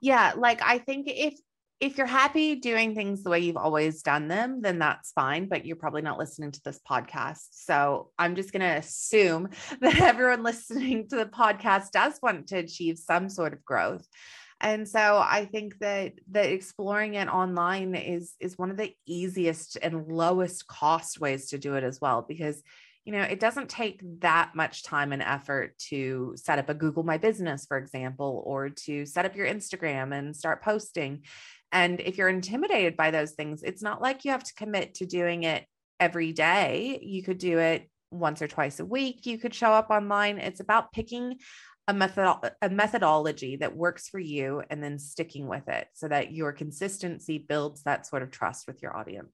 Yeah, 0.00 0.32
like 0.37 0.61
I 0.62 0.78
think 0.78 1.06
if 1.09 1.35
if 1.82 1.98
you're 1.98 2.06
happy 2.06 2.54
doing 2.54 2.94
things 2.94 3.24
the 3.24 3.30
way 3.30 3.40
you've 3.40 3.56
always 3.56 4.02
done 4.02 4.28
them, 4.28 4.62
then 4.62 4.78
that's 4.78 5.10
fine, 5.10 5.48
but 5.48 5.66
you're 5.66 5.74
probably 5.74 6.00
not 6.00 6.16
listening 6.16 6.52
to 6.52 6.60
this 6.64 6.78
podcast. 6.88 7.48
So 7.50 8.10
I'm 8.16 8.36
just 8.36 8.52
going 8.52 8.60
to 8.60 8.78
assume 8.78 9.48
that 9.80 10.00
everyone 10.00 10.44
listening 10.44 11.08
to 11.08 11.16
the 11.16 11.26
podcast 11.26 11.90
does 11.90 12.20
want 12.22 12.46
to 12.48 12.58
achieve 12.58 12.98
some 12.98 13.28
sort 13.28 13.52
of 13.52 13.64
growth. 13.64 14.06
And 14.60 14.88
so 14.88 15.18
I 15.18 15.44
think 15.50 15.80
that 15.80 16.12
that 16.30 16.50
exploring 16.50 17.14
it 17.14 17.26
online 17.26 17.96
is 17.96 18.34
is 18.38 18.56
one 18.56 18.70
of 18.70 18.76
the 18.76 18.94
easiest 19.04 19.76
and 19.82 20.06
lowest 20.06 20.68
cost 20.68 21.18
ways 21.18 21.48
to 21.48 21.58
do 21.58 21.74
it 21.74 21.82
as 21.82 22.00
well 22.00 22.24
because 22.26 22.62
you 23.04 23.10
know 23.10 23.22
it 23.22 23.40
doesn't 23.40 23.68
take 23.68 24.00
that 24.20 24.52
much 24.54 24.84
time 24.84 25.12
and 25.12 25.20
effort 25.20 25.76
to 25.90 26.34
set 26.36 26.60
up 26.60 26.68
a 26.68 26.74
Google 26.74 27.02
My 27.02 27.18
Business 27.18 27.66
for 27.66 27.76
example 27.76 28.40
or 28.46 28.68
to 28.68 29.04
set 29.04 29.24
up 29.24 29.34
your 29.34 29.48
Instagram 29.48 30.16
and 30.16 30.36
start 30.36 30.62
posting. 30.62 31.24
And 31.72 32.00
if 32.00 32.18
you're 32.18 32.28
intimidated 32.28 32.96
by 32.96 33.10
those 33.10 33.32
things, 33.32 33.62
it's 33.62 33.82
not 33.82 34.02
like 34.02 34.24
you 34.24 34.30
have 34.30 34.44
to 34.44 34.54
commit 34.54 34.94
to 34.94 35.06
doing 35.06 35.44
it 35.44 35.64
every 35.98 36.32
day. 36.32 36.98
You 37.02 37.22
could 37.22 37.38
do 37.38 37.58
it 37.58 37.88
once 38.10 38.42
or 38.42 38.48
twice 38.48 38.78
a 38.78 38.84
week. 38.84 39.24
You 39.24 39.38
could 39.38 39.54
show 39.54 39.72
up 39.72 39.90
online. 39.90 40.38
It's 40.38 40.60
about 40.60 40.92
picking 40.92 41.38
a 41.88 41.94
method 41.94 42.52
a 42.62 42.70
methodology 42.70 43.56
that 43.56 43.76
works 43.76 44.08
for 44.08 44.20
you 44.20 44.62
and 44.70 44.82
then 44.82 44.98
sticking 44.98 45.48
with 45.48 45.68
it 45.68 45.88
so 45.94 46.06
that 46.08 46.32
your 46.32 46.52
consistency 46.52 47.38
builds 47.38 47.82
that 47.82 48.06
sort 48.06 48.22
of 48.22 48.30
trust 48.30 48.68
with 48.68 48.80
your 48.80 48.96
audience 48.96 49.32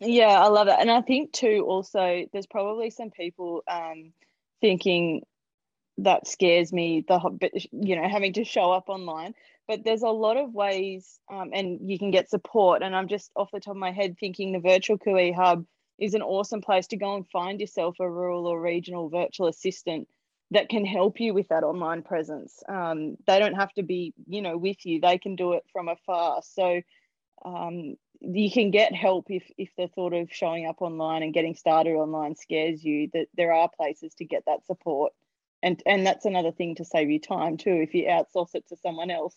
yeah 0.00 0.38
i 0.40 0.46
love 0.46 0.68
it 0.68 0.76
and 0.78 0.90
i 0.90 1.00
think 1.00 1.32
too 1.32 1.64
also 1.66 2.26
there's 2.32 2.46
probably 2.46 2.90
some 2.90 3.10
people 3.10 3.62
um, 3.70 4.12
thinking 4.60 5.22
that 5.98 6.26
scares 6.26 6.70
me 6.70 7.02
the 7.08 7.18
you 7.72 7.96
know 7.96 8.06
having 8.06 8.34
to 8.34 8.44
show 8.44 8.70
up 8.70 8.90
online 8.90 9.32
but 9.68 9.84
there's 9.84 10.02
a 10.02 10.08
lot 10.08 10.36
of 10.36 10.52
ways 10.52 11.18
um, 11.32 11.50
and 11.52 11.90
you 11.90 11.98
can 11.98 12.10
get 12.10 12.30
support 12.30 12.82
and 12.82 12.94
i'm 12.94 13.08
just 13.08 13.30
off 13.36 13.50
the 13.52 13.60
top 13.60 13.72
of 13.72 13.76
my 13.76 13.92
head 13.92 14.16
thinking 14.18 14.52
the 14.52 14.60
virtual 14.60 14.98
QE 14.98 15.34
hub 15.34 15.64
is 15.98 16.14
an 16.14 16.22
awesome 16.22 16.60
place 16.60 16.86
to 16.88 16.96
go 16.96 17.14
and 17.14 17.28
find 17.28 17.60
yourself 17.60 17.96
a 18.00 18.10
rural 18.10 18.46
or 18.46 18.60
regional 18.60 19.08
virtual 19.08 19.48
assistant 19.48 20.08
that 20.50 20.68
can 20.68 20.84
help 20.84 21.18
you 21.18 21.34
with 21.34 21.48
that 21.48 21.64
online 21.64 22.02
presence. 22.02 22.62
Um, 22.68 23.16
they 23.26 23.38
don't 23.38 23.54
have 23.54 23.72
to 23.74 23.82
be, 23.82 24.14
you 24.28 24.42
know, 24.42 24.56
with 24.56 24.84
you. 24.84 25.00
They 25.00 25.18
can 25.18 25.34
do 25.36 25.54
it 25.54 25.64
from 25.72 25.88
afar. 25.88 26.42
So 26.42 26.82
um, 27.44 27.96
you 28.20 28.50
can 28.50 28.70
get 28.70 28.94
help 28.94 29.26
if 29.28 29.44
if 29.58 29.70
the 29.76 29.88
thought 29.88 30.12
of 30.14 30.32
showing 30.32 30.66
up 30.66 30.80
online 30.80 31.22
and 31.22 31.34
getting 31.34 31.54
started 31.54 31.94
online 31.94 32.36
scares 32.36 32.84
you. 32.84 33.10
That 33.12 33.26
there 33.36 33.52
are 33.52 33.68
places 33.76 34.14
to 34.14 34.24
get 34.24 34.44
that 34.46 34.64
support, 34.66 35.12
and 35.62 35.82
and 35.84 36.06
that's 36.06 36.24
another 36.24 36.52
thing 36.52 36.76
to 36.76 36.84
save 36.84 37.10
you 37.10 37.20
time 37.20 37.56
too 37.56 37.74
if 37.74 37.94
you 37.94 38.04
outsource 38.04 38.54
it 38.54 38.68
to 38.68 38.76
someone 38.76 39.10
else. 39.10 39.36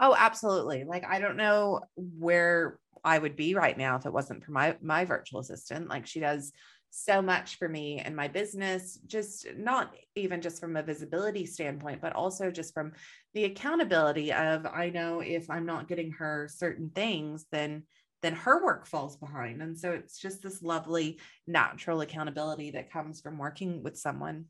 Oh, 0.00 0.14
absolutely. 0.16 0.84
Like 0.84 1.04
I 1.04 1.18
don't 1.18 1.36
know 1.36 1.80
where 1.96 2.78
I 3.04 3.18
would 3.18 3.36
be 3.36 3.54
right 3.54 3.76
now 3.76 3.96
if 3.96 4.06
it 4.06 4.12
wasn't 4.12 4.44
for 4.44 4.52
my 4.52 4.76
my 4.80 5.04
virtual 5.04 5.40
assistant. 5.40 5.88
Like 5.88 6.06
she 6.06 6.20
does 6.20 6.52
so 6.90 7.20
much 7.20 7.56
for 7.56 7.68
me 7.68 7.98
and 7.98 8.16
my 8.16 8.28
business, 8.28 8.98
just 9.06 9.46
not 9.56 9.94
even 10.14 10.40
just 10.40 10.60
from 10.60 10.76
a 10.76 10.82
visibility 10.82 11.44
standpoint, 11.46 12.00
but 12.00 12.14
also 12.14 12.50
just 12.50 12.72
from 12.72 12.92
the 13.34 13.44
accountability 13.44 14.32
of 14.32 14.66
I 14.66 14.90
know 14.90 15.20
if 15.20 15.50
I'm 15.50 15.66
not 15.66 15.88
getting 15.88 16.12
her 16.12 16.48
certain 16.50 16.90
things, 16.94 17.46
then 17.50 17.84
then 18.22 18.34
her 18.34 18.64
work 18.64 18.86
falls 18.86 19.16
behind. 19.16 19.62
And 19.62 19.78
so 19.78 19.92
it's 19.92 20.18
just 20.18 20.42
this 20.42 20.60
lovely 20.62 21.20
natural 21.46 22.00
accountability 22.00 22.72
that 22.72 22.90
comes 22.92 23.20
from 23.20 23.38
working 23.38 23.82
with 23.84 23.96
someone. 23.96 24.46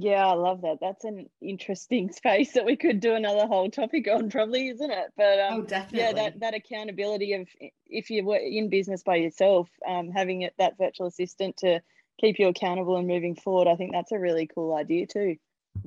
Yeah, 0.00 0.26
I 0.26 0.32
love 0.32 0.62
that. 0.62 0.78
That's 0.80 1.04
an 1.04 1.28
interesting 1.42 2.10
space 2.12 2.52
that 2.52 2.64
we 2.64 2.76
could 2.76 3.00
do 3.00 3.14
another 3.14 3.46
whole 3.46 3.70
topic 3.70 4.08
on, 4.08 4.30
probably, 4.30 4.68
isn't 4.68 4.90
it? 4.90 5.12
But 5.16 5.38
um, 5.38 5.54
oh, 5.54 5.62
definitely. 5.62 5.98
Yeah, 5.98 6.12
that 6.14 6.40
that 6.40 6.54
accountability 6.54 7.34
of 7.34 7.48
if 7.86 8.08
you 8.08 8.24
were 8.24 8.36
in 8.36 8.70
business 8.70 9.02
by 9.02 9.16
yourself, 9.16 9.68
um, 9.86 10.10
having 10.10 10.42
it 10.42 10.54
that 10.58 10.78
virtual 10.78 11.08
assistant 11.08 11.58
to 11.58 11.80
keep 12.18 12.38
you 12.38 12.48
accountable 12.48 12.96
and 12.96 13.06
moving 13.06 13.34
forward, 13.34 13.68
I 13.68 13.76
think 13.76 13.92
that's 13.92 14.12
a 14.12 14.18
really 14.18 14.48
cool 14.54 14.74
idea 14.74 15.06
too. 15.06 15.36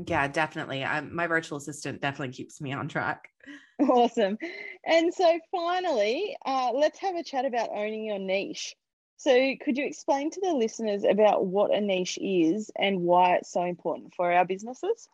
Yeah, 0.06 0.28
definitely. 0.28 0.84
Um, 0.84 1.16
my 1.16 1.26
virtual 1.26 1.58
assistant 1.58 2.02
definitely 2.02 2.34
keeps 2.34 2.62
me 2.62 2.74
on 2.74 2.88
track. 2.88 3.30
Awesome. 3.78 4.38
And 4.86 5.14
so 5.14 5.38
finally, 5.52 6.38
uh, 6.46 6.72
let's 6.74 6.98
have 7.00 7.16
a 7.16 7.24
chat 7.24 7.44
about 7.44 7.72
owning 7.76 8.06
your 8.06 8.20
niche. 8.20 8.74
So, 9.18 9.54
could 9.64 9.78
you 9.78 9.86
explain 9.86 10.30
to 10.32 10.42
the 10.42 10.54
listeners 10.54 11.04
about 11.04 11.46
what 11.46 11.74
a 11.74 11.80
niche 11.80 12.20
is 12.22 12.70
and 12.78 13.02
why 13.02 13.36
it's 13.36 13.52
so 13.52 13.64
important 13.64 14.14
for 14.14 14.32
our 14.32 14.46
businesses? 14.46 15.08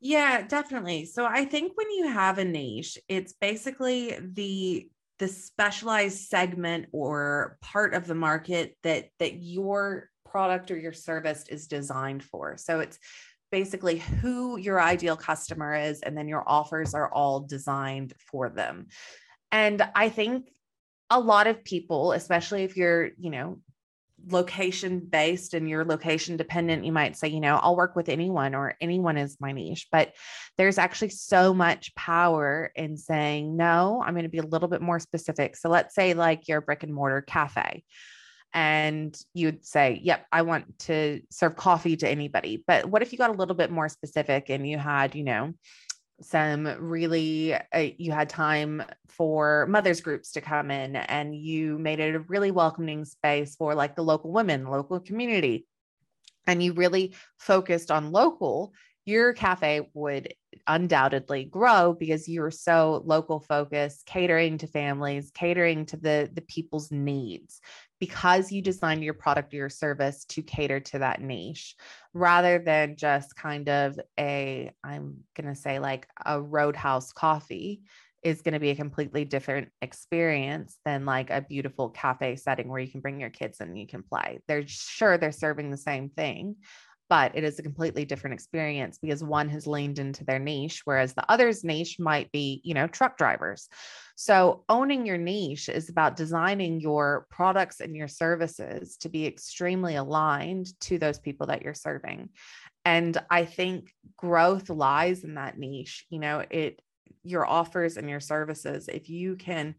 Yeah, 0.00 0.42
definitely. 0.42 1.06
So, 1.06 1.24
I 1.24 1.44
think 1.44 1.72
when 1.76 1.90
you 1.90 2.08
have 2.08 2.38
a 2.38 2.44
niche, 2.44 2.98
it's 3.08 3.32
basically 3.32 4.18
the 4.20 4.88
the 5.18 5.28
specialized 5.28 6.28
segment 6.28 6.86
or 6.92 7.56
part 7.62 7.94
of 7.94 8.06
the 8.06 8.14
market 8.14 8.76
that 8.82 9.06
that 9.18 9.42
your 9.42 10.10
product 10.24 10.70
or 10.70 10.76
your 10.76 10.92
service 10.92 11.44
is 11.48 11.68
designed 11.68 12.24
for. 12.24 12.56
So, 12.56 12.80
it's 12.80 12.98
basically 13.52 13.98
who 13.98 14.58
your 14.58 14.80
ideal 14.80 15.16
customer 15.16 15.74
is 15.74 16.00
and 16.00 16.18
then 16.18 16.28
your 16.28 16.42
offers 16.48 16.94
are 16.94 17.10
all 17.12 17.40
designed 17.40 18.12
for 18.18 18.50
them. 18.50 18.88
And 19.52 19.88
I 19.94 20.08
think 20.08 20.50
a 21.10 21.20
lot 21.20 21.46
of 21.46 21.64
people, 21.64 22.12
especially 22.12 22.64
if 22.64 22.76
you're, 22.76 23.10
you 23.18 23.30
know, 23.30 23.58
location 24.28 24.98
based 25.00 25.54
and 25.54 25.68
you're 25.68 25.84
location 25.84 26.36
dependent, 26.36 26.84
you 26.84 26.92
might 26.92 27.16
say, 27.16 27.28
you 27.28 27.40
know, 27.40 27.56
I'll 27.56 27.76
work 27.76 27.94
with 27.94 28.08
anyone 28.08 28.54
or 28.54 28.74
anyone 28.80 29.16
is 29.16 29.36
my 29.40 29.52
niche. 29.52 29.86
But 29.92 30.14
there's 30.56 30.78
actually 30.78 31.10
so 31.10 31.54
much 31.54 31.94
power 31.94 32.72
in 32.74 32.96
saying, 32.96 33.56
no, 33.56 34.02
I'm 34.04 34.14
going 34.14 34.24
to 34.24 34.30
be 34.30 34.38
a 34.38 34.46
little 34.46 34.68
bit 34.68 34.82
more 34.82 34.98
specific. 34.98 35.56
So 35.56 35.68
let's 35.68 35.94
say, 35.94 36.14
like, 36.14 36.48
you're 36.48 36.58
a 36.58 36.62
brick 36.62 36.82
and 36.82 36.94
mortar 36.94 37.20
cafe 37.20 37.84
and 38.52 39.16
you'd 39.34 39.66
say, 39.66 40.00
Yep, 40.02 40.26
I 40.32 40.42
want 40.42 40.78
to 40.80 41.20
serve 41.30 41.56
coffee 41.56 41.96
to 41.98 42.08
anybody. 42.08 42.64
But 42.66 42.86
what 42.86 43.02
if 43.02 43.12
you 43.12 43.18
got 43.18 43.30
a 43.30 43.34
little 43.34 43.54
bit 43.54 43.70
more 43.70 43.88
specific 43.88 44.48
and 44.48 44.66
you 44.66 44.78
had, 44.78 45.14
you 45.14 45.24
know, 45.24 45.52
some 46.20 46.66
really 46.78 47.54
uh, 47.54 47.90
you 47.98 48.12
had 48.12 48.28
time 48.28 48.82
for 49.08 49.66
mothers 49.68 50.00
groups 50.00 50.32
to 50.32 50.40
come 50.40 50.70
in 50.70 50.96
and 50.96 51.34
you 51.34 51.78
made 51.78 52.00
it 52.00 52.14
a 52.14 52.20
really 52.20 52.50
welcoming 52.50 53.04
space 53.04 53.54
for 53.54 53.74
like 53.74 53.96
the 53.96 54.02
local 54.02 54.32
women 54.32 54.66
local 54.66 54.98
community. 55.00 55.66
And 56.46 56.62
you 56.62 56.72
really 56.72 57.14
focused 57.38 57.90
on 57.90 58.12
local 58.12 58.72
your 59.06 59.32
cafe 59.32 59.88
would 59.94 60.34
undoubtedly 60.66 61.44
grow 61.44 61.94
because 61.98 62.28
you're 62.28 62.50
so 62.50 63.02
local 63.06 63.38
focused 63.38 64.04
catering 64.04 64.58
to 64.58 64.66
families 64.66 65.30
catering 65.32 65.86
to 65.86 65.96
the 65.96 66.28
the 66.34 66.40
people's 66.42 66.90
needs 66.90 67.60
because 67.98 68.52
you 68.52 68.62
designed 68.62 69.02
your 69.02 69.14
product 69.14 69.52
or 69.52 69.56
your 69.56 69.68
service 69.68 70.24
to 70.26 70.42
cater 70.42 70.80
to 70.80 70.98
that 70.98 71.20
niche 71.20 71.76
rather 72.12 72.58
than 72.58 72.96
just 72.96 73.34
kind 73.36 73.68
of 73.68 73.98
a 74.18 74.70
i'm 74.84 75.16
going 75.36 75.48
to 75.52 75.60
say 75.60 75.78
like 75.78 76.08
a 76.24 76.40
roadhouse 76.40 77.12
coffee 77.12 77.82
is 78.26 78.42
going 78.42 78.54
to 78.54 78.60
be 78.60 78.70
a 78.70 78.74
completely 78.74 79.24
different 79.24 79.68
experience 79.82 80.78
than 80.84 81.06
like 81.06 81.30
a 81.30 81.40
beautiful 81.40 81.90
cafe 81.90 82.34
setting 82.34 82.68
where 82.68 82.80
you 82.80 82.90
can 82.90 83.00
bring 83.00 83.20
your 83.20 83.30
kids 83.30 83.60
and 83.60 83.78
you 83.78 83.86
can 83.86 84.02
play. 84.02 84.40
They're 84.48 84.66
sure 84.66 85.16
they're 85.16 85.30
serving 85.30 85.70
the 85.70 85.76
same 85.76 86.08
thing 86.08 86.56
but 87.08 87.36
it 87.36 87.44
is 87.44 87.58
a 87.58 87.62
completely 87.62 88.04
different 88.04 88.34
experience 88.34 88.98
because 88.98 89.22
one 89.22 89.48
has 89.48 89.66
leaned 89.66 89.98
into 89.98 90.24
their 90.24 90.38
niche 90.38 90.82
whereas 90.84 91.14
the 91.14 91.30
other's 91.30 91.64
niche 91.64 91.98
might 91.98 92.30
be 92.32 92.60
you 92.64 92.74
know 92.74 92.86
truck 92.86 93.16
drivers. 93.16 93.68
So 94.16 94.64
owning 94.68 95.04
your 95.04 95.18
niche 95.18 95.68
is 95.68 95.90
about 95.90 96.16
designing 96.16 96.80
your 96.80 97.26
products 97.30 97.80
and 97.80 97.94
your 97.94 98.08
services 98.08 98.96
to 98.98 99.08
be 99.08 99.26
extremely 99.26 99.96
aligned 99.96 100.68
to 100.80 100.98
those 100.98 101.18
people 101.18 101.48
that 101.48 101.62
you're 101.62 101.74
serving. 101.74 102.30
And 102.84 103.18
i 103.30 103.44
think 103.44 103.92
growth 104.16 104.70
lies 104.70 105.24
in 105.24 105.34
that 105.34 105.58
niche. 105.58 106.06
You 106.10 106.20
know 106.20 106.44
it 106.50 106.80
your 107.22 107.46
offers 107.46 107.96
and 107.96 108.08
your 108.08 108.20
services 108.20 108.88
if 108.88 109.08
you 109.08 109.36
can 109.36 109.74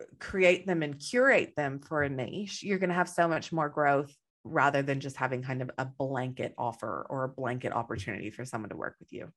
uh, 0.00 0.04
create 0.18 0.66
them 0.66 0.82
and 0.82 0.98
curate 0.98 1.54
them 1.56 1.78
for 1.78 2.02
a 2.02 2.08
niche, 2.08 2.62
you're 2.62 2.78
going 2.78 2.90
to 2.90 2.94
have 2.94 3.08
so 3.08 3.28
much 3.28 3.52
more 3.52 3.68
growth 3.68 4.12
rather 4.44 4.82
than 4.82 5.00
just 5.00 5.16
having 5.16 5.42
kind 5.42 5.62
of 5.62 5.70
a 5.78 5.84
blanket 5.84 6.54
offer 6.58 7.06
or 7.08 7.24
a 7.24 7.28
blanket 7.28 7.72
opportunity 7.72 8.30
for 8.30 8.44
someone 8.44 8.70
to 8.70 8.76
work 8.76 8.96
with 8.98 9.12
you. 9.12 9.28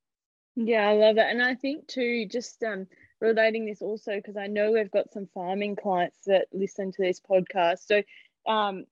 Yeah, 0.56 0.88
I 0.88 0.94
love 0.94 1.18
it. 1.18 1.26
And 1.30 1.44
I 1.44 1.56
think 1.56 1.88
too, 1.88 2.28
just 2.28 2.64
um, 2.64 2.88
relating 3.20 3.66
this 3.66 3.82
also, 3.82 4.16
because 4.16 4.38
I 4.38 4.48
know 4.48 4.72
we've 4.72 4.92
got 4.92 5.12
some 5.12 5.28
farming 5.34 5.76
clients 5.76 6.20
that 6.26 6.48
listen 6.54 6.92
to 6.94 7.02
this 7.02 7.20
podcast. 7.20 7.80
So 7.86 8.02
um, 8.48 8.86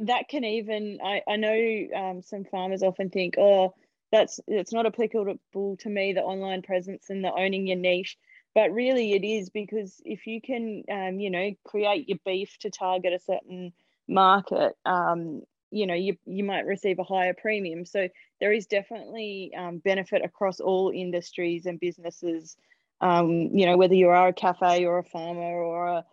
that 0.00 0.28
can 0.28 0.44
even, 0.44 0.98
I, 1.04 1.22
I 1.28 1.36
know 1.36 1.86
um, 1.94 2.22
some 2.22 2.44
farmers 2.44 2.82
often 2.82 3.10
think, 3.10 3.34
oh, 3.38 3.74
that's 4.10 4.40
it's 4.46 4.72
not 4.72 4.86
applicable 4.86 5.76
to 5.78 5.88
me, 5.88 6.12
the 6.12 6.22
online 6.22 6.62
presence 6.62 7.08
and 7.08 7.24
the 7.24 7.32
owning 7.32 7.66
your 7.66 7.78
niche. 7.78 8.18
But 8.54 8.72
really, 8.72 9.14
it 9.14 9.24
is 9.24 9.48
because 9.48 10.00
if 10.04 10.26
you 10.26 10.40
can, 10.42 10.84
um, 10.90 11.18
you 11.18 11.30
know, 11.30 11.52
create 11.64 12.08
your 12.08 12.18
beef 12.24 12.58
to 12.60 12.70
target 12.70 13.14
a 13.14 13.18
certain 13.18 13.72
market, 14.06 14.74
um, 14.84 15.42
you 15.72 15.86
know 15.86 15.94
you 15.94 16.16
you 16.26 16.44
might 16.44 16.66
receive 16.66 16.98
a 16.98 17.04
higher 17.04 17.34
premium. 17.34 17.84
So 17.84 18.08
there 18.40 18.52
is 18.52 18.66
definitely 18.66 19.52
um, 19.56 19.78
benefit 19.78 20.24
across 20.24 20.60
all 20.60 20.92
industries 20.94 21.66
and 21.66 21.80
businesses 21.80 22.56
um, 23.02 23.50
you 23.52 23.66
know 23.66 23.76
whether 23.76 23.94
you 23.94 24.08
are 24.08 24.28
a 24.28 24.32
cafe 24.32 24.86
or 24.86 24.98
a 24.98 25.04
farmer 25.04 25.42
or 25.42 25.88
a 25.88 26.04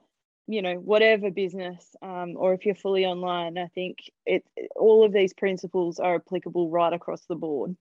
you 0.47 0.61
know 0.61 0.73
whatever 0.73 1.29
business 1.29 1.95
um, 2.01 2.33
or 2.35 2.53
if 2.53 2.65
you're 2.65 2.75
fully 2.75 3.05
online 3.05 3.57
i 3.57 3.67
think 3.67 3.97
it 4.25 4.43
all 4.75 5.05
of 5.05 5.13
these 5.13 5.31
principles 5.33 5.99
are 5.99 6.15
applicable 6.15 6.69
right 6.69 6.93
across 6.93 7.21
the 7.25 7.35
board. 7.35 7.75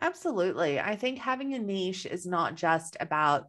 Absolutely. 0.00 0.78
I 0.78 0.94
think 0.94 1.18
having 1.18 1.54
a 1.54 1.58
niche 1.58 2.06
is 2.06 2.24
not 2.24 2.54
just 2.54 2.96
about 3.00 3.48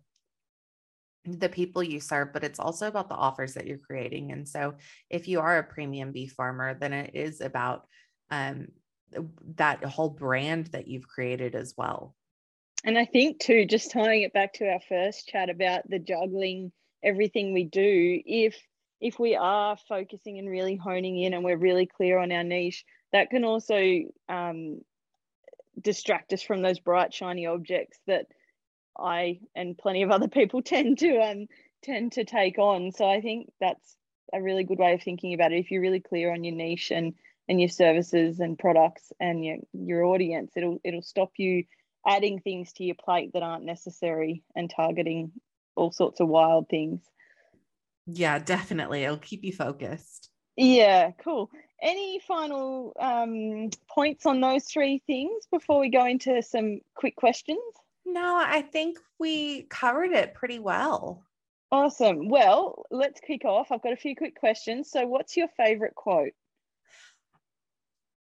the 1.26 1.50
people 1.50 1.84
you 1.84 2.00
serve, 2.00 2.34
but 2.34 2.44
it's 2.44 2.60
also 2.60 2.88
about 2.88 3.10
the 3.10 3.16
offers 3.16 3.54
that 3.54 3.68
you're 3.68 3.78
creating. 3.78 4.32
And 4.32 4.48
so, 4.48 4.76
if 5.10 5.28
you 5.28 5.40
are 5.40 5.58
a 5.58 5.64
premium 5.64 6.12
beef 6.12 6.34
farmer, 6.34 6.74
then 6.74 6.94
it 6.94 7.12
is 7.14 7.42
about 7.42 7.88
um, 8.32 8.68
that 9.56 9.84
whole 9.84 10.10
brand 10.10 10.68
that 10.68 10.88
you've 10.88 11.08
created 11.08 11.56
as 11.56 11.74
well. 11.78 12.16
And 12.84 12.98
I 12.98 13.06
think, 13.06 13.40
too, 13.40 13.66
just 13.66 13.92
tying 13.92 14.22
it 14.22 14.34
back 14.34 14.54
to 14.54 14.70
our 14.70 14.80
first 14.88 15.28
chat 15.28 15.50
about 15.50 15.90
the 15.90 16.00
juggling 16.00 16.72
everything 17.04 17.54
we 17.54 17.64
do, 17.64 18.22
if 18.26 18.56
if 19.02 19.18
we 19.18 19.36
are 19.36 19.78
focusing 19.88 20.40
and 20.40 20.50
really 20.50 20.76
honing 20.76 21.18
in 21.20 21.34
and 21.34 21.44
we're 21.44 21.58
really 21.58 21.86
clear 21.86 22.18
on 22.18 22.34
our 22.34 22.44
niche, 22.44 22.84
that 23.14 23.30
can 23.30 23.46
also 23.46 24.02
um, 24.28 24.82
distract 25.80 26.34
us 26.34 26.42
from 26.42 26.62
those 26.62 26.80
bright, 26.80 27.14
shiny 27.14 27.46
objects 27.46 27.98
that 28.08 28.26
I 29.00 29.40
and 29.56 29.78
plenty 29.78 30.04
of 30.04 30.12
other 30.12 30.28
people 30.28 30.62
tend 30.64 31.00
to 31.00 31.18
um 31.20 31.48
tend 31.84 32.14
to 32.14 32.26
take 32.26 32.58
on. 32.58 32.92
So 32.92 33.10
I 33.10 33.22
think 33.22 33.52
that's 33.60 33.96
a 34.34 34.42
really 34.42 34.64
good 34.64 34.80
way 34.80 34.94
of 34.94 35.02
thinking 35.02 35.34
about 35.34 35.52
it. 35.52 35.60
If 35.60 35.72
you're 35.72 35.82
really 35.82 36.02
clear 36.02 36.32
on 36.32 36.44
your 36.44 36.56
niche 36.56 36.92
and 36.92 37.14
and 37.48 37.60
your 37.60 37.70
services 37.70 38.40
and 38.40 38.60
products 38.60 39.12
and 39.20 39.44
your 39.44 39.58
your 39.74 40.04
audience, 40.06 40.52
it'll 40.56 40.80
it'll 40.84 41.02
stop 41.02 41.32
you 41.38 41.64
adding 42.06 42.40
things 42.40 42.74
to 42.74 42.84
your 42.84 42.96
plate 42.96 43.32
that 43.34 43.44
aren't 43.44 43.66
necessary 43.66 44.44
and 44.56 44.70
targeting 44.70 45.32
all 45.76 45.92
sorts 45.92 46.20
of 46.20 46.28
wild 46.28 46.70
things. 46.70 47.02
Yeah, 48.06 48.40
definitely. 48.40 49.04
It'll 49.04 49.18
keep 49.18 49.44
you 49.44 49.54
focused. 49.54 50.30
Yeah, 50.56 51.12
cool. 51.24 51.50
Any 51.82 52.20
final 52.20 52.94
um, 53.00 53.70
points 53.90 54.26
on 54.26 54.42
those 54.42 54.66
three 54.66 55.02
things 55.08 55.46
before 55.52 55.80
we 55.80 55.90
go 55.90 56.06
into 56.06 56.42
some 56.42 56.82
quick 56.96 57.16
questions? 57.16 57.60
No, 58.12 58.44
I 58.44 58.62
think 58.62 58.98
we 59.20 59.64
covered 59.64 60.12
it 60.12 60.34
pretty 60.34 60.60
well. 60.60 61.24
Awesome. 61.72 62.28
Well, 62.30 62.86
let's 62.90 63.20
kick 63.20 63.46
off. 63.46 63.72
I've 63.72 63.84
got 63.84 63.94
a 63.94 63.98
few 63.98 64.16
quick 64.16 64.40
questions. 64.40 64.90
So, 64.90 65.06
what's 65.06 65.38
your 65.38 65.48
favorite 65.56 65.94
quote? 65.94 66.34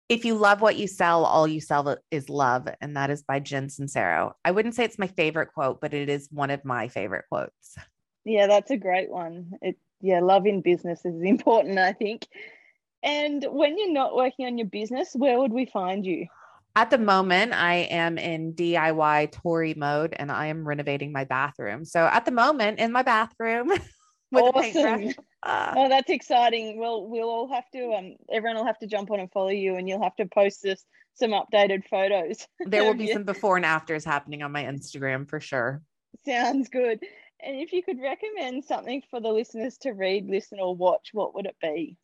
If 0.09 0.25
you 0.25 0.35
love 0.35 0.61
what 0.61 0.77
you 0.77 0.87
sell, 0.87 1.25
all 1.25 1.49
you 1.49 1.61
sell 1.61 1.97
is 2.11 2.29
love. 2.29 2.69
And 2.81 2.97
that 2.97 3.11
is 3.11 3.23
by 3.23 3.41
Jen 3.41 3.67
Sincero. 3.67 4.35
I 4.45 4.53
wouldn't 4.53 4.75
say 4.75 4.85
it's 4.85 4.99
my 4.99 5.07
favorite 5.09 5.53
quote, 5.53 5.81
but 5.81 5.95
it 5.95 6.09
is 6.09 6.29
one 6.31 6.51
of 6.51 6.65
my 6.65 6.89
favorite 6.89 7.25
quotes. 7.29 7.77
Yeah, 8.25 8.47
that's 8.47 8.71
a 8.71 8.77
great 8.77 9.11
one. 9.11 9.53
It, 9.63 9.77
yeah, 10.01 10.21
love 10.21 10.47
in 10.47 10.61
business 10.61 11.05
is 11.05 11.21
important, 11.23 11.79
I 11.79 11.93
think. 11.93 12.27
And 13.03 13.45
when 13.51 13.77
you're 13.77 13.93
not 13.93 14.15
working 14.15 14.47
on 14.47 14.59
your 14.59 14.69
business, 14.69 15.11
where 15.15 15.41
would 15.41 15.53
we 15.53 15.67
find 15.67 16.07
you? 16.07 16.27
At 16.75 16.91
the 16.91 16.99
moment, 16.99 17.53
I 17.53 17.75
am 17.91 18.17
in 18.17 18.55
DIY 18.55 19.33
Tori 19.33 19.75
mode 19.75 20.15
and 20.17 20.33
I 20.33 20.47
am 20.47 20.67
renovating 20.67 21.13
my 21.13 21.25
bathroom. 21.25 21.85
So 21.85 22.07
at 22.07 22.25
the 22.25 22.31
moment, 22.31 22.79
in 22.79 22.93
my 22.93 23.03
bathroom 23.03 23.69
with 24.33 24.45
awesome. 24.55 25.13
Uh, 25.43 25.75
oh, 25.77 25.89
that's 25.89 26.09
exciting. 26.09 26.79
Well, 26.79 27.07
we'll 27.07 27.29
all 27.29 27.53
have 27.53 27.69
to, 27.73 27.93
um, 27.93 28.17
everyone 28.33 28.57
will 28.57 28.67
have 28.67 28.79
to 28.79 28.87
jump 28.87 29.11
on 29.11 29.21
and 29.21 29.31
follow 29.31 29.51
you 29.51 29.77
and 29.77 29.87
you'll 29.87 30.03
have 30.03 30.17
to 30.17 30.27
post 30.27 30.63
this, 30.63 30.85
some 31.15 31.33
updated 31.33 31.87
photos. 31.89 32.47
There 32.67 32.85
will 32.85 32.95
be 32.95 33.13
some 33.13 33.25
before 33.25 33.57
and 33.57 33.67
afters 33.67 34.05
happening 34.05 34.43
on 34.43 34.53
my 34.53 34.65
Instagram 34.65 35.29
for 35.29 35.41
sure. 35.41 35.83
Sounds 36.25 36.71
good. 36.71 37.01
And 37.45 37.61
if 37.61 37.73
you 37.73 37.83
could 37.83 38.01
recommend 38.01 38.65
something 38.65 39.03
for 39.11 39.21
the 39.21 39.29
listeners 39.29 39.77
to 39.79 39.91
read, 39.91 40.27
listen, 40.29 40.59
or 40.61 40.75
watch, 40.75 41.11
what 41.13 41.35
would 41.35 41.47
it 41.47 41.57
be? 41.61 41.99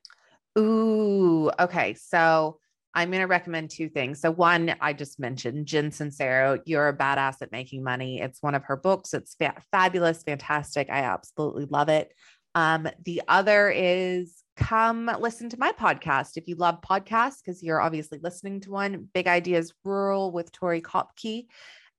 Ooh, 0.59 1.51
okay. 1.59 1.95
So 1.95 2.59
I'm 2.95 3.11
going 3.11 3.21
to 3.21 3.27
recommend 3.27 3.71
two 3.71 3.89
things. 3.89 4.21
So, 4.21 4.31
one, 4.31 4.75
I 4.81 4.93
just 4.93 5.21
mentioned 5.21 5.67
Jen 5.67 5.91
Sincero. 5.91 6.61
You're 6.65 6.89
a 6.89 6.97
badass 6.97 7.43
at 7.43 7.53
making 7.53 7.85
money. 7.85 8.21
It's 8.21 8.43
one 8.43 8.55
of 8.55 8.65
her 8.65 8.77
books. 8.77 9.15
It's 9.15 9.35
fa- 9.35 9.63
fabulous, 9.71 10.23
fantastic. 10.23 10.89
I 10.91 11.01
absolutely 11.01 11.67
love 11.67 11.89
it. 11.89 12.13
Um, 12.55 12.89
the 13.05 13.23
other 13.29 13.71
is 13.71 14.43
come 14.57 15.09
listen 15.21 15.49
to 15.51 15.59
my 15.59 15.71
podcast 15.71 16.37
if 16.37 16.49
you 16.49 16.57
love 16.57 16.81
podcasts, 16.81 17.37
because 17.45 17.63
you're 17.63 17.81
obviously 17.81 18.19
listening 18.23 18.61
to 18.61 18.71
one. 18.71 19.09
Big 19.15 19.29
Ideas 19.29 19.73
Rural 19.85 20.33
with 20.33 20.51
Tori 20.51 20.81
Kopke. 20.81 21.47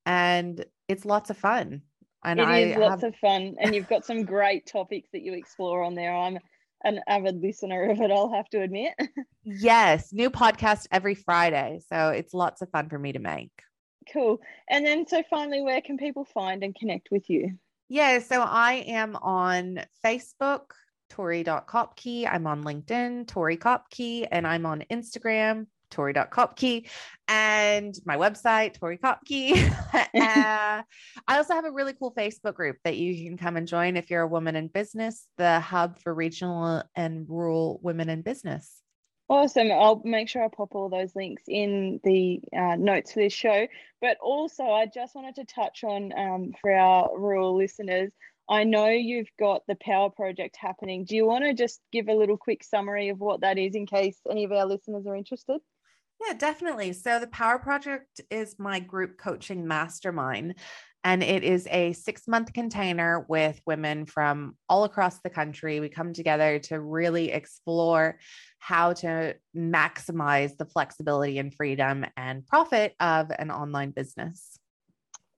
And 0.06 0.66
it's 0.88 1.06
lots 1.06 1.30
of 1.30 1.38
fun. 1.38 1.84
And 2.26 2.40
it 2.40 2.48
I 2.48 2.60
is 2.60 2.78
lots 2.78 3.04
have... 3.04 3.14
of 3.14 3.20
fun. 3.20 3.56
And 3.60 3.74
you've 3.74 3.88
got 3.88 4.06
some 4.06 4.26
great 4.26 4.66
topics 4.66 5.10
that 5.14 5.22
you 5.22 5.34
explore 5.34 5.84
on 5.84 5.96
there. 5.96 6.14
I'm 6.14 6.40
an 6.84 7.02
avid 7.08 7.42
listener 7.42 7.90
of 7.90 8.00
it, 8.00 8.12
I'll 8.12 8.34
have 8.34 8.50
to 8.50 8.62
admit. 8.62 8.94
yes, 9.44 10.14
new 10.14 10.30
podcast 10.30 10.88
every 10.92 11.16
Friday. 11.16 11.82
So 11.88 12.10
it's 12.10 12.34
lots 12.34 12.62
of 12.62 12.70
fun 12.70 12.90
for 12.90 13.00
me 13.00 13.14
to 13.14 13.20
make. 13.20 13.52
Cool. 14.12 14.40
And 14.70 14.86
then, 14.86 15.08
so 15.08 15.24
finally, 15.30 15.62
where 15.62 15.82
can 15.82 15.98
people 15.98 16.26
find 16.26 16.64
and 16.64 16.76
connect 16.76 17.10
with 17.12 17.30
you? 17.30 17.54
Yeah, 17.90 18.20
so 18.20 18.42
I 18.42 18.86
am 18.88 19.16
on 19.16 19.82
Facebook, 20.06 20.72
Tori.Kopke. 21.10 22.28
I'm 22.32 22.48
on 22.48 22.64
LinkedIn, 22.64 23.28
Tori 23.28 23.58
Kopke, 23.58 24.28
and 24.32 24.46
I'm 24.46 24.66
on 24.66 24.84
Instagram, 24.92 25.68
tori.kopke 25.90 26.90
and 27.28 27.96
my 28.06 28.18
website 28.18 28.74
tori 28.74 28.98
kopke 28.98 29.52
uh, 29.94 30.04
i 30.16 30.84
also 31.28 31.54
have 31.54 31.66
a 31.66 31.72
really 31.72 31.94
cool 31.94 32.14
facebook 32.14 32.56
group 32.56 32.78
that 32.84 32.98
you 32.98 33.28
can 33.28 33.38
come 33.38 33.58
and 33.58 33.68
join 33.68 33.98
if 33.98 34.10
you're 34.10 34.22
a 34.22 34.28
woman 34.28 34.56
in 34.56 34.68
business 34.68 35.28
the 35.38 35.60
hub 35.60 36.00
for 36.00 36.14
regional 36.14 36.84
and 36.96 37.28
rural 37.30 37.80
women 37.84 38.10
in 38.10 38.22
business 38.22 38.82
awesome 39.30 39.72
i'll 39.72 40.02
make 40.04 40.28
sure 40.28 40.44
i 40.44 40.48
pop 40.48 40.74
all 40.74 40.90
those 40.90 41.16
links 41.16 41.44
in 41.48 42.00
the 42.04 42.40
uh, 42.56 42.76
notes 42.76 43.14
for 43.14 43.20
this 43.20 43.34
show 43.34 43.68
but 44.02 44.18
also 44.22 44.64
i 44.64 44.86
just 44.86 45.16
wanted 45.16 45.36
to 45.36 45.46
touch 45.46 45.84
on 45.84 46.12
um, 46.18 46.52
for 46.62 46.72
our 46.72 47.10
rural 47.18 47.56
listeners 47.56 48.12
I 48.50 48.64
know 48.64 48.88
you've 48.88 49.30
got 49.40 49.62
the 49.68 49.76
Power 49.76 50.10
Project 50.10 50.58
happening. 50.60 51.06
Do 51.06 51.16
you 51.16 51.28
want 51.28 51.44
to 51.46 51.54
just 51.54 51.80
give 51.92 52.08
a 52.08 52.16
little 52.16 52.36
quick 52.36 52.64
summary 52.64 53.10
of 53.10 53.20
what 53.20 53.42
that 53.42 53.60
is 53.60 53.76
in 53.76 53.86
case 53.86 54.18
any 54.30 54.44
of 54.44 54.52
our 54.52 54.66
listeners 54.66 55.06
are 55.06 55.16
interested? 55.16 55.62
Yeah, 56.26 56.34
definitely. 56.34 56.94
So 56.94 57.20
the 57.20 57.28
Power 57.28 57.60
Project 57.60 58.22
is 58.30 58.56
my 58.60 58.80
group 58.80 59.18
coaching 59.18 59.68
mastermind. 59.68 60.56
And 61.04 61.24
it 61.24 61.44
is 61.44 61.66
a 61.72 61.94
six 61.94 62.28
month 62.28 62.52
container 62.52 63.26
with 63.30 63.62
women 63.66 64.06
from 64.06 64.58
all 64.68 64.84
across 64.84 65.20
the 65.22 65.30
country. 65.30 65.80
We 65.80 65.88
come 65.88 66.12
together 66.12 66.60
to 66.60 66.80
really 66.80 67.32
explore 67.32 68.20
how 68.58 68.94
to 68.94 69.36
maximize 69.56 70.58
the 70.58 70.66
flexibility 70.66 71.40
and 71.40 71.54
freedom 71.54 72.06
and 72.18 72.46
profit 72.46 72.96
of 73.00 73.32
an 73.40 73.50
online 73.50 73.92
business. 73.92 74.60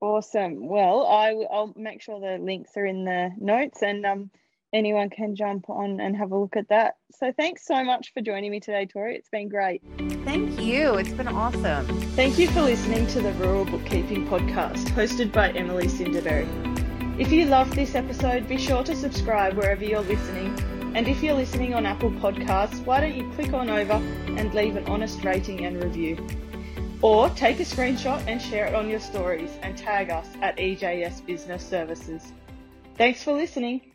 Awesome. 0.02 0.68
Well, 0.68 1.06
I, 1.06 1.34
will 1.34 1.74
make 1.76 2.02
sure 2.02 2.20
the 2.20 2.44
links 2.44 2.72
are 2.76 2.88
in 2.88 3.06
the 3.06 3.30
notes 3.38 3.84
and 3.84 4.04
um, 4.04 4.32
anyone 4.74 5.10
can 5.10 5.36
jump 5.36 5.70
on 5.70 6.00
and 6.00 6.16
have 6.16 6.32
a 6.32 6.38
look 6.38 6.56
at 6.56 6.70
that. 6.70 6.96
So 7.12 7.32
thanks 7.32 7.66
so 7.66 7.84
much 7.84 8.14
for 8.14 8.22
joining 8.22 8.52
me 8.52 8.60
today, 8.60 8.86
Tori. 8.86 9.16
It's 9.16 9.30
been 9.30 9.50
great. 9.50 9.82
Thank 10.24 10.60
you. 10.60 10.96
It's 10.96 11.12
been 11.12 11.28
awesome. 11.28 11.86
Thank 12.12 12.38
you 12.38 12.48
for 12.50 12.62
listening 12.62 13.08
to 13.08 13.22
the 13.22 13.34
Rural 13.34 13.66
Bookkeeping 13.66 14.28
Podcast, 14.28 14.88
hosted 14.90 15.32
by 15.32 15.50
Emily 15.52 15.88
Cinderberry. 15.88 16.48
If 17.20 17.32
you 17.32 17.46
loved 17.46 17.74
this 17.74 17.96
episode, 17.96 18.48
be 18.48 18.58
sure 18.58 18.84
to 18.84 18.96
subscribe 18.96 19.56
wherever 19.56 19.84
you're 19.84 20.02
listening. 20.02 20.58
And 20.96 21.08
if 21.08 21.22
you're 21.22 21.36
listening 21.36 21.74
on 21.74 21.86
Apple 21.86 22.12
Podcasts, 22.12 22.84
why 22.86 23.00
don't 23.02 23.16
you 23.16 23.30
click 23.32 23.54
on 23.54 23.70
over 23.70 23.94
and 23.94 24.54
leave 24.54 24.76
an 24.76 24.86
honest 24.88 25.24
rating 25.24 25.66
and 25.66 25.84
review? 25.84 26.18
Or 27.02 27.30
take 27.30 27.60
a 27.60 27.64
screenshot 27.64 28.26
and 28.28 28.42
share 28.42 28.68
it 28.68 28.76
on 28.76 28.90
your 28.90 29.00
stories 29.00 29.52
and 29.62 29.78
tag 29.78 30.10
us 30.10 30.28
at 30.42 30.58
EJS 30.58 31.26
Business 31.26 31.66
Services. 31.66 32.32
Thanks 32.98 33.24
for 33.24 33.34
listening. 33.34 33.91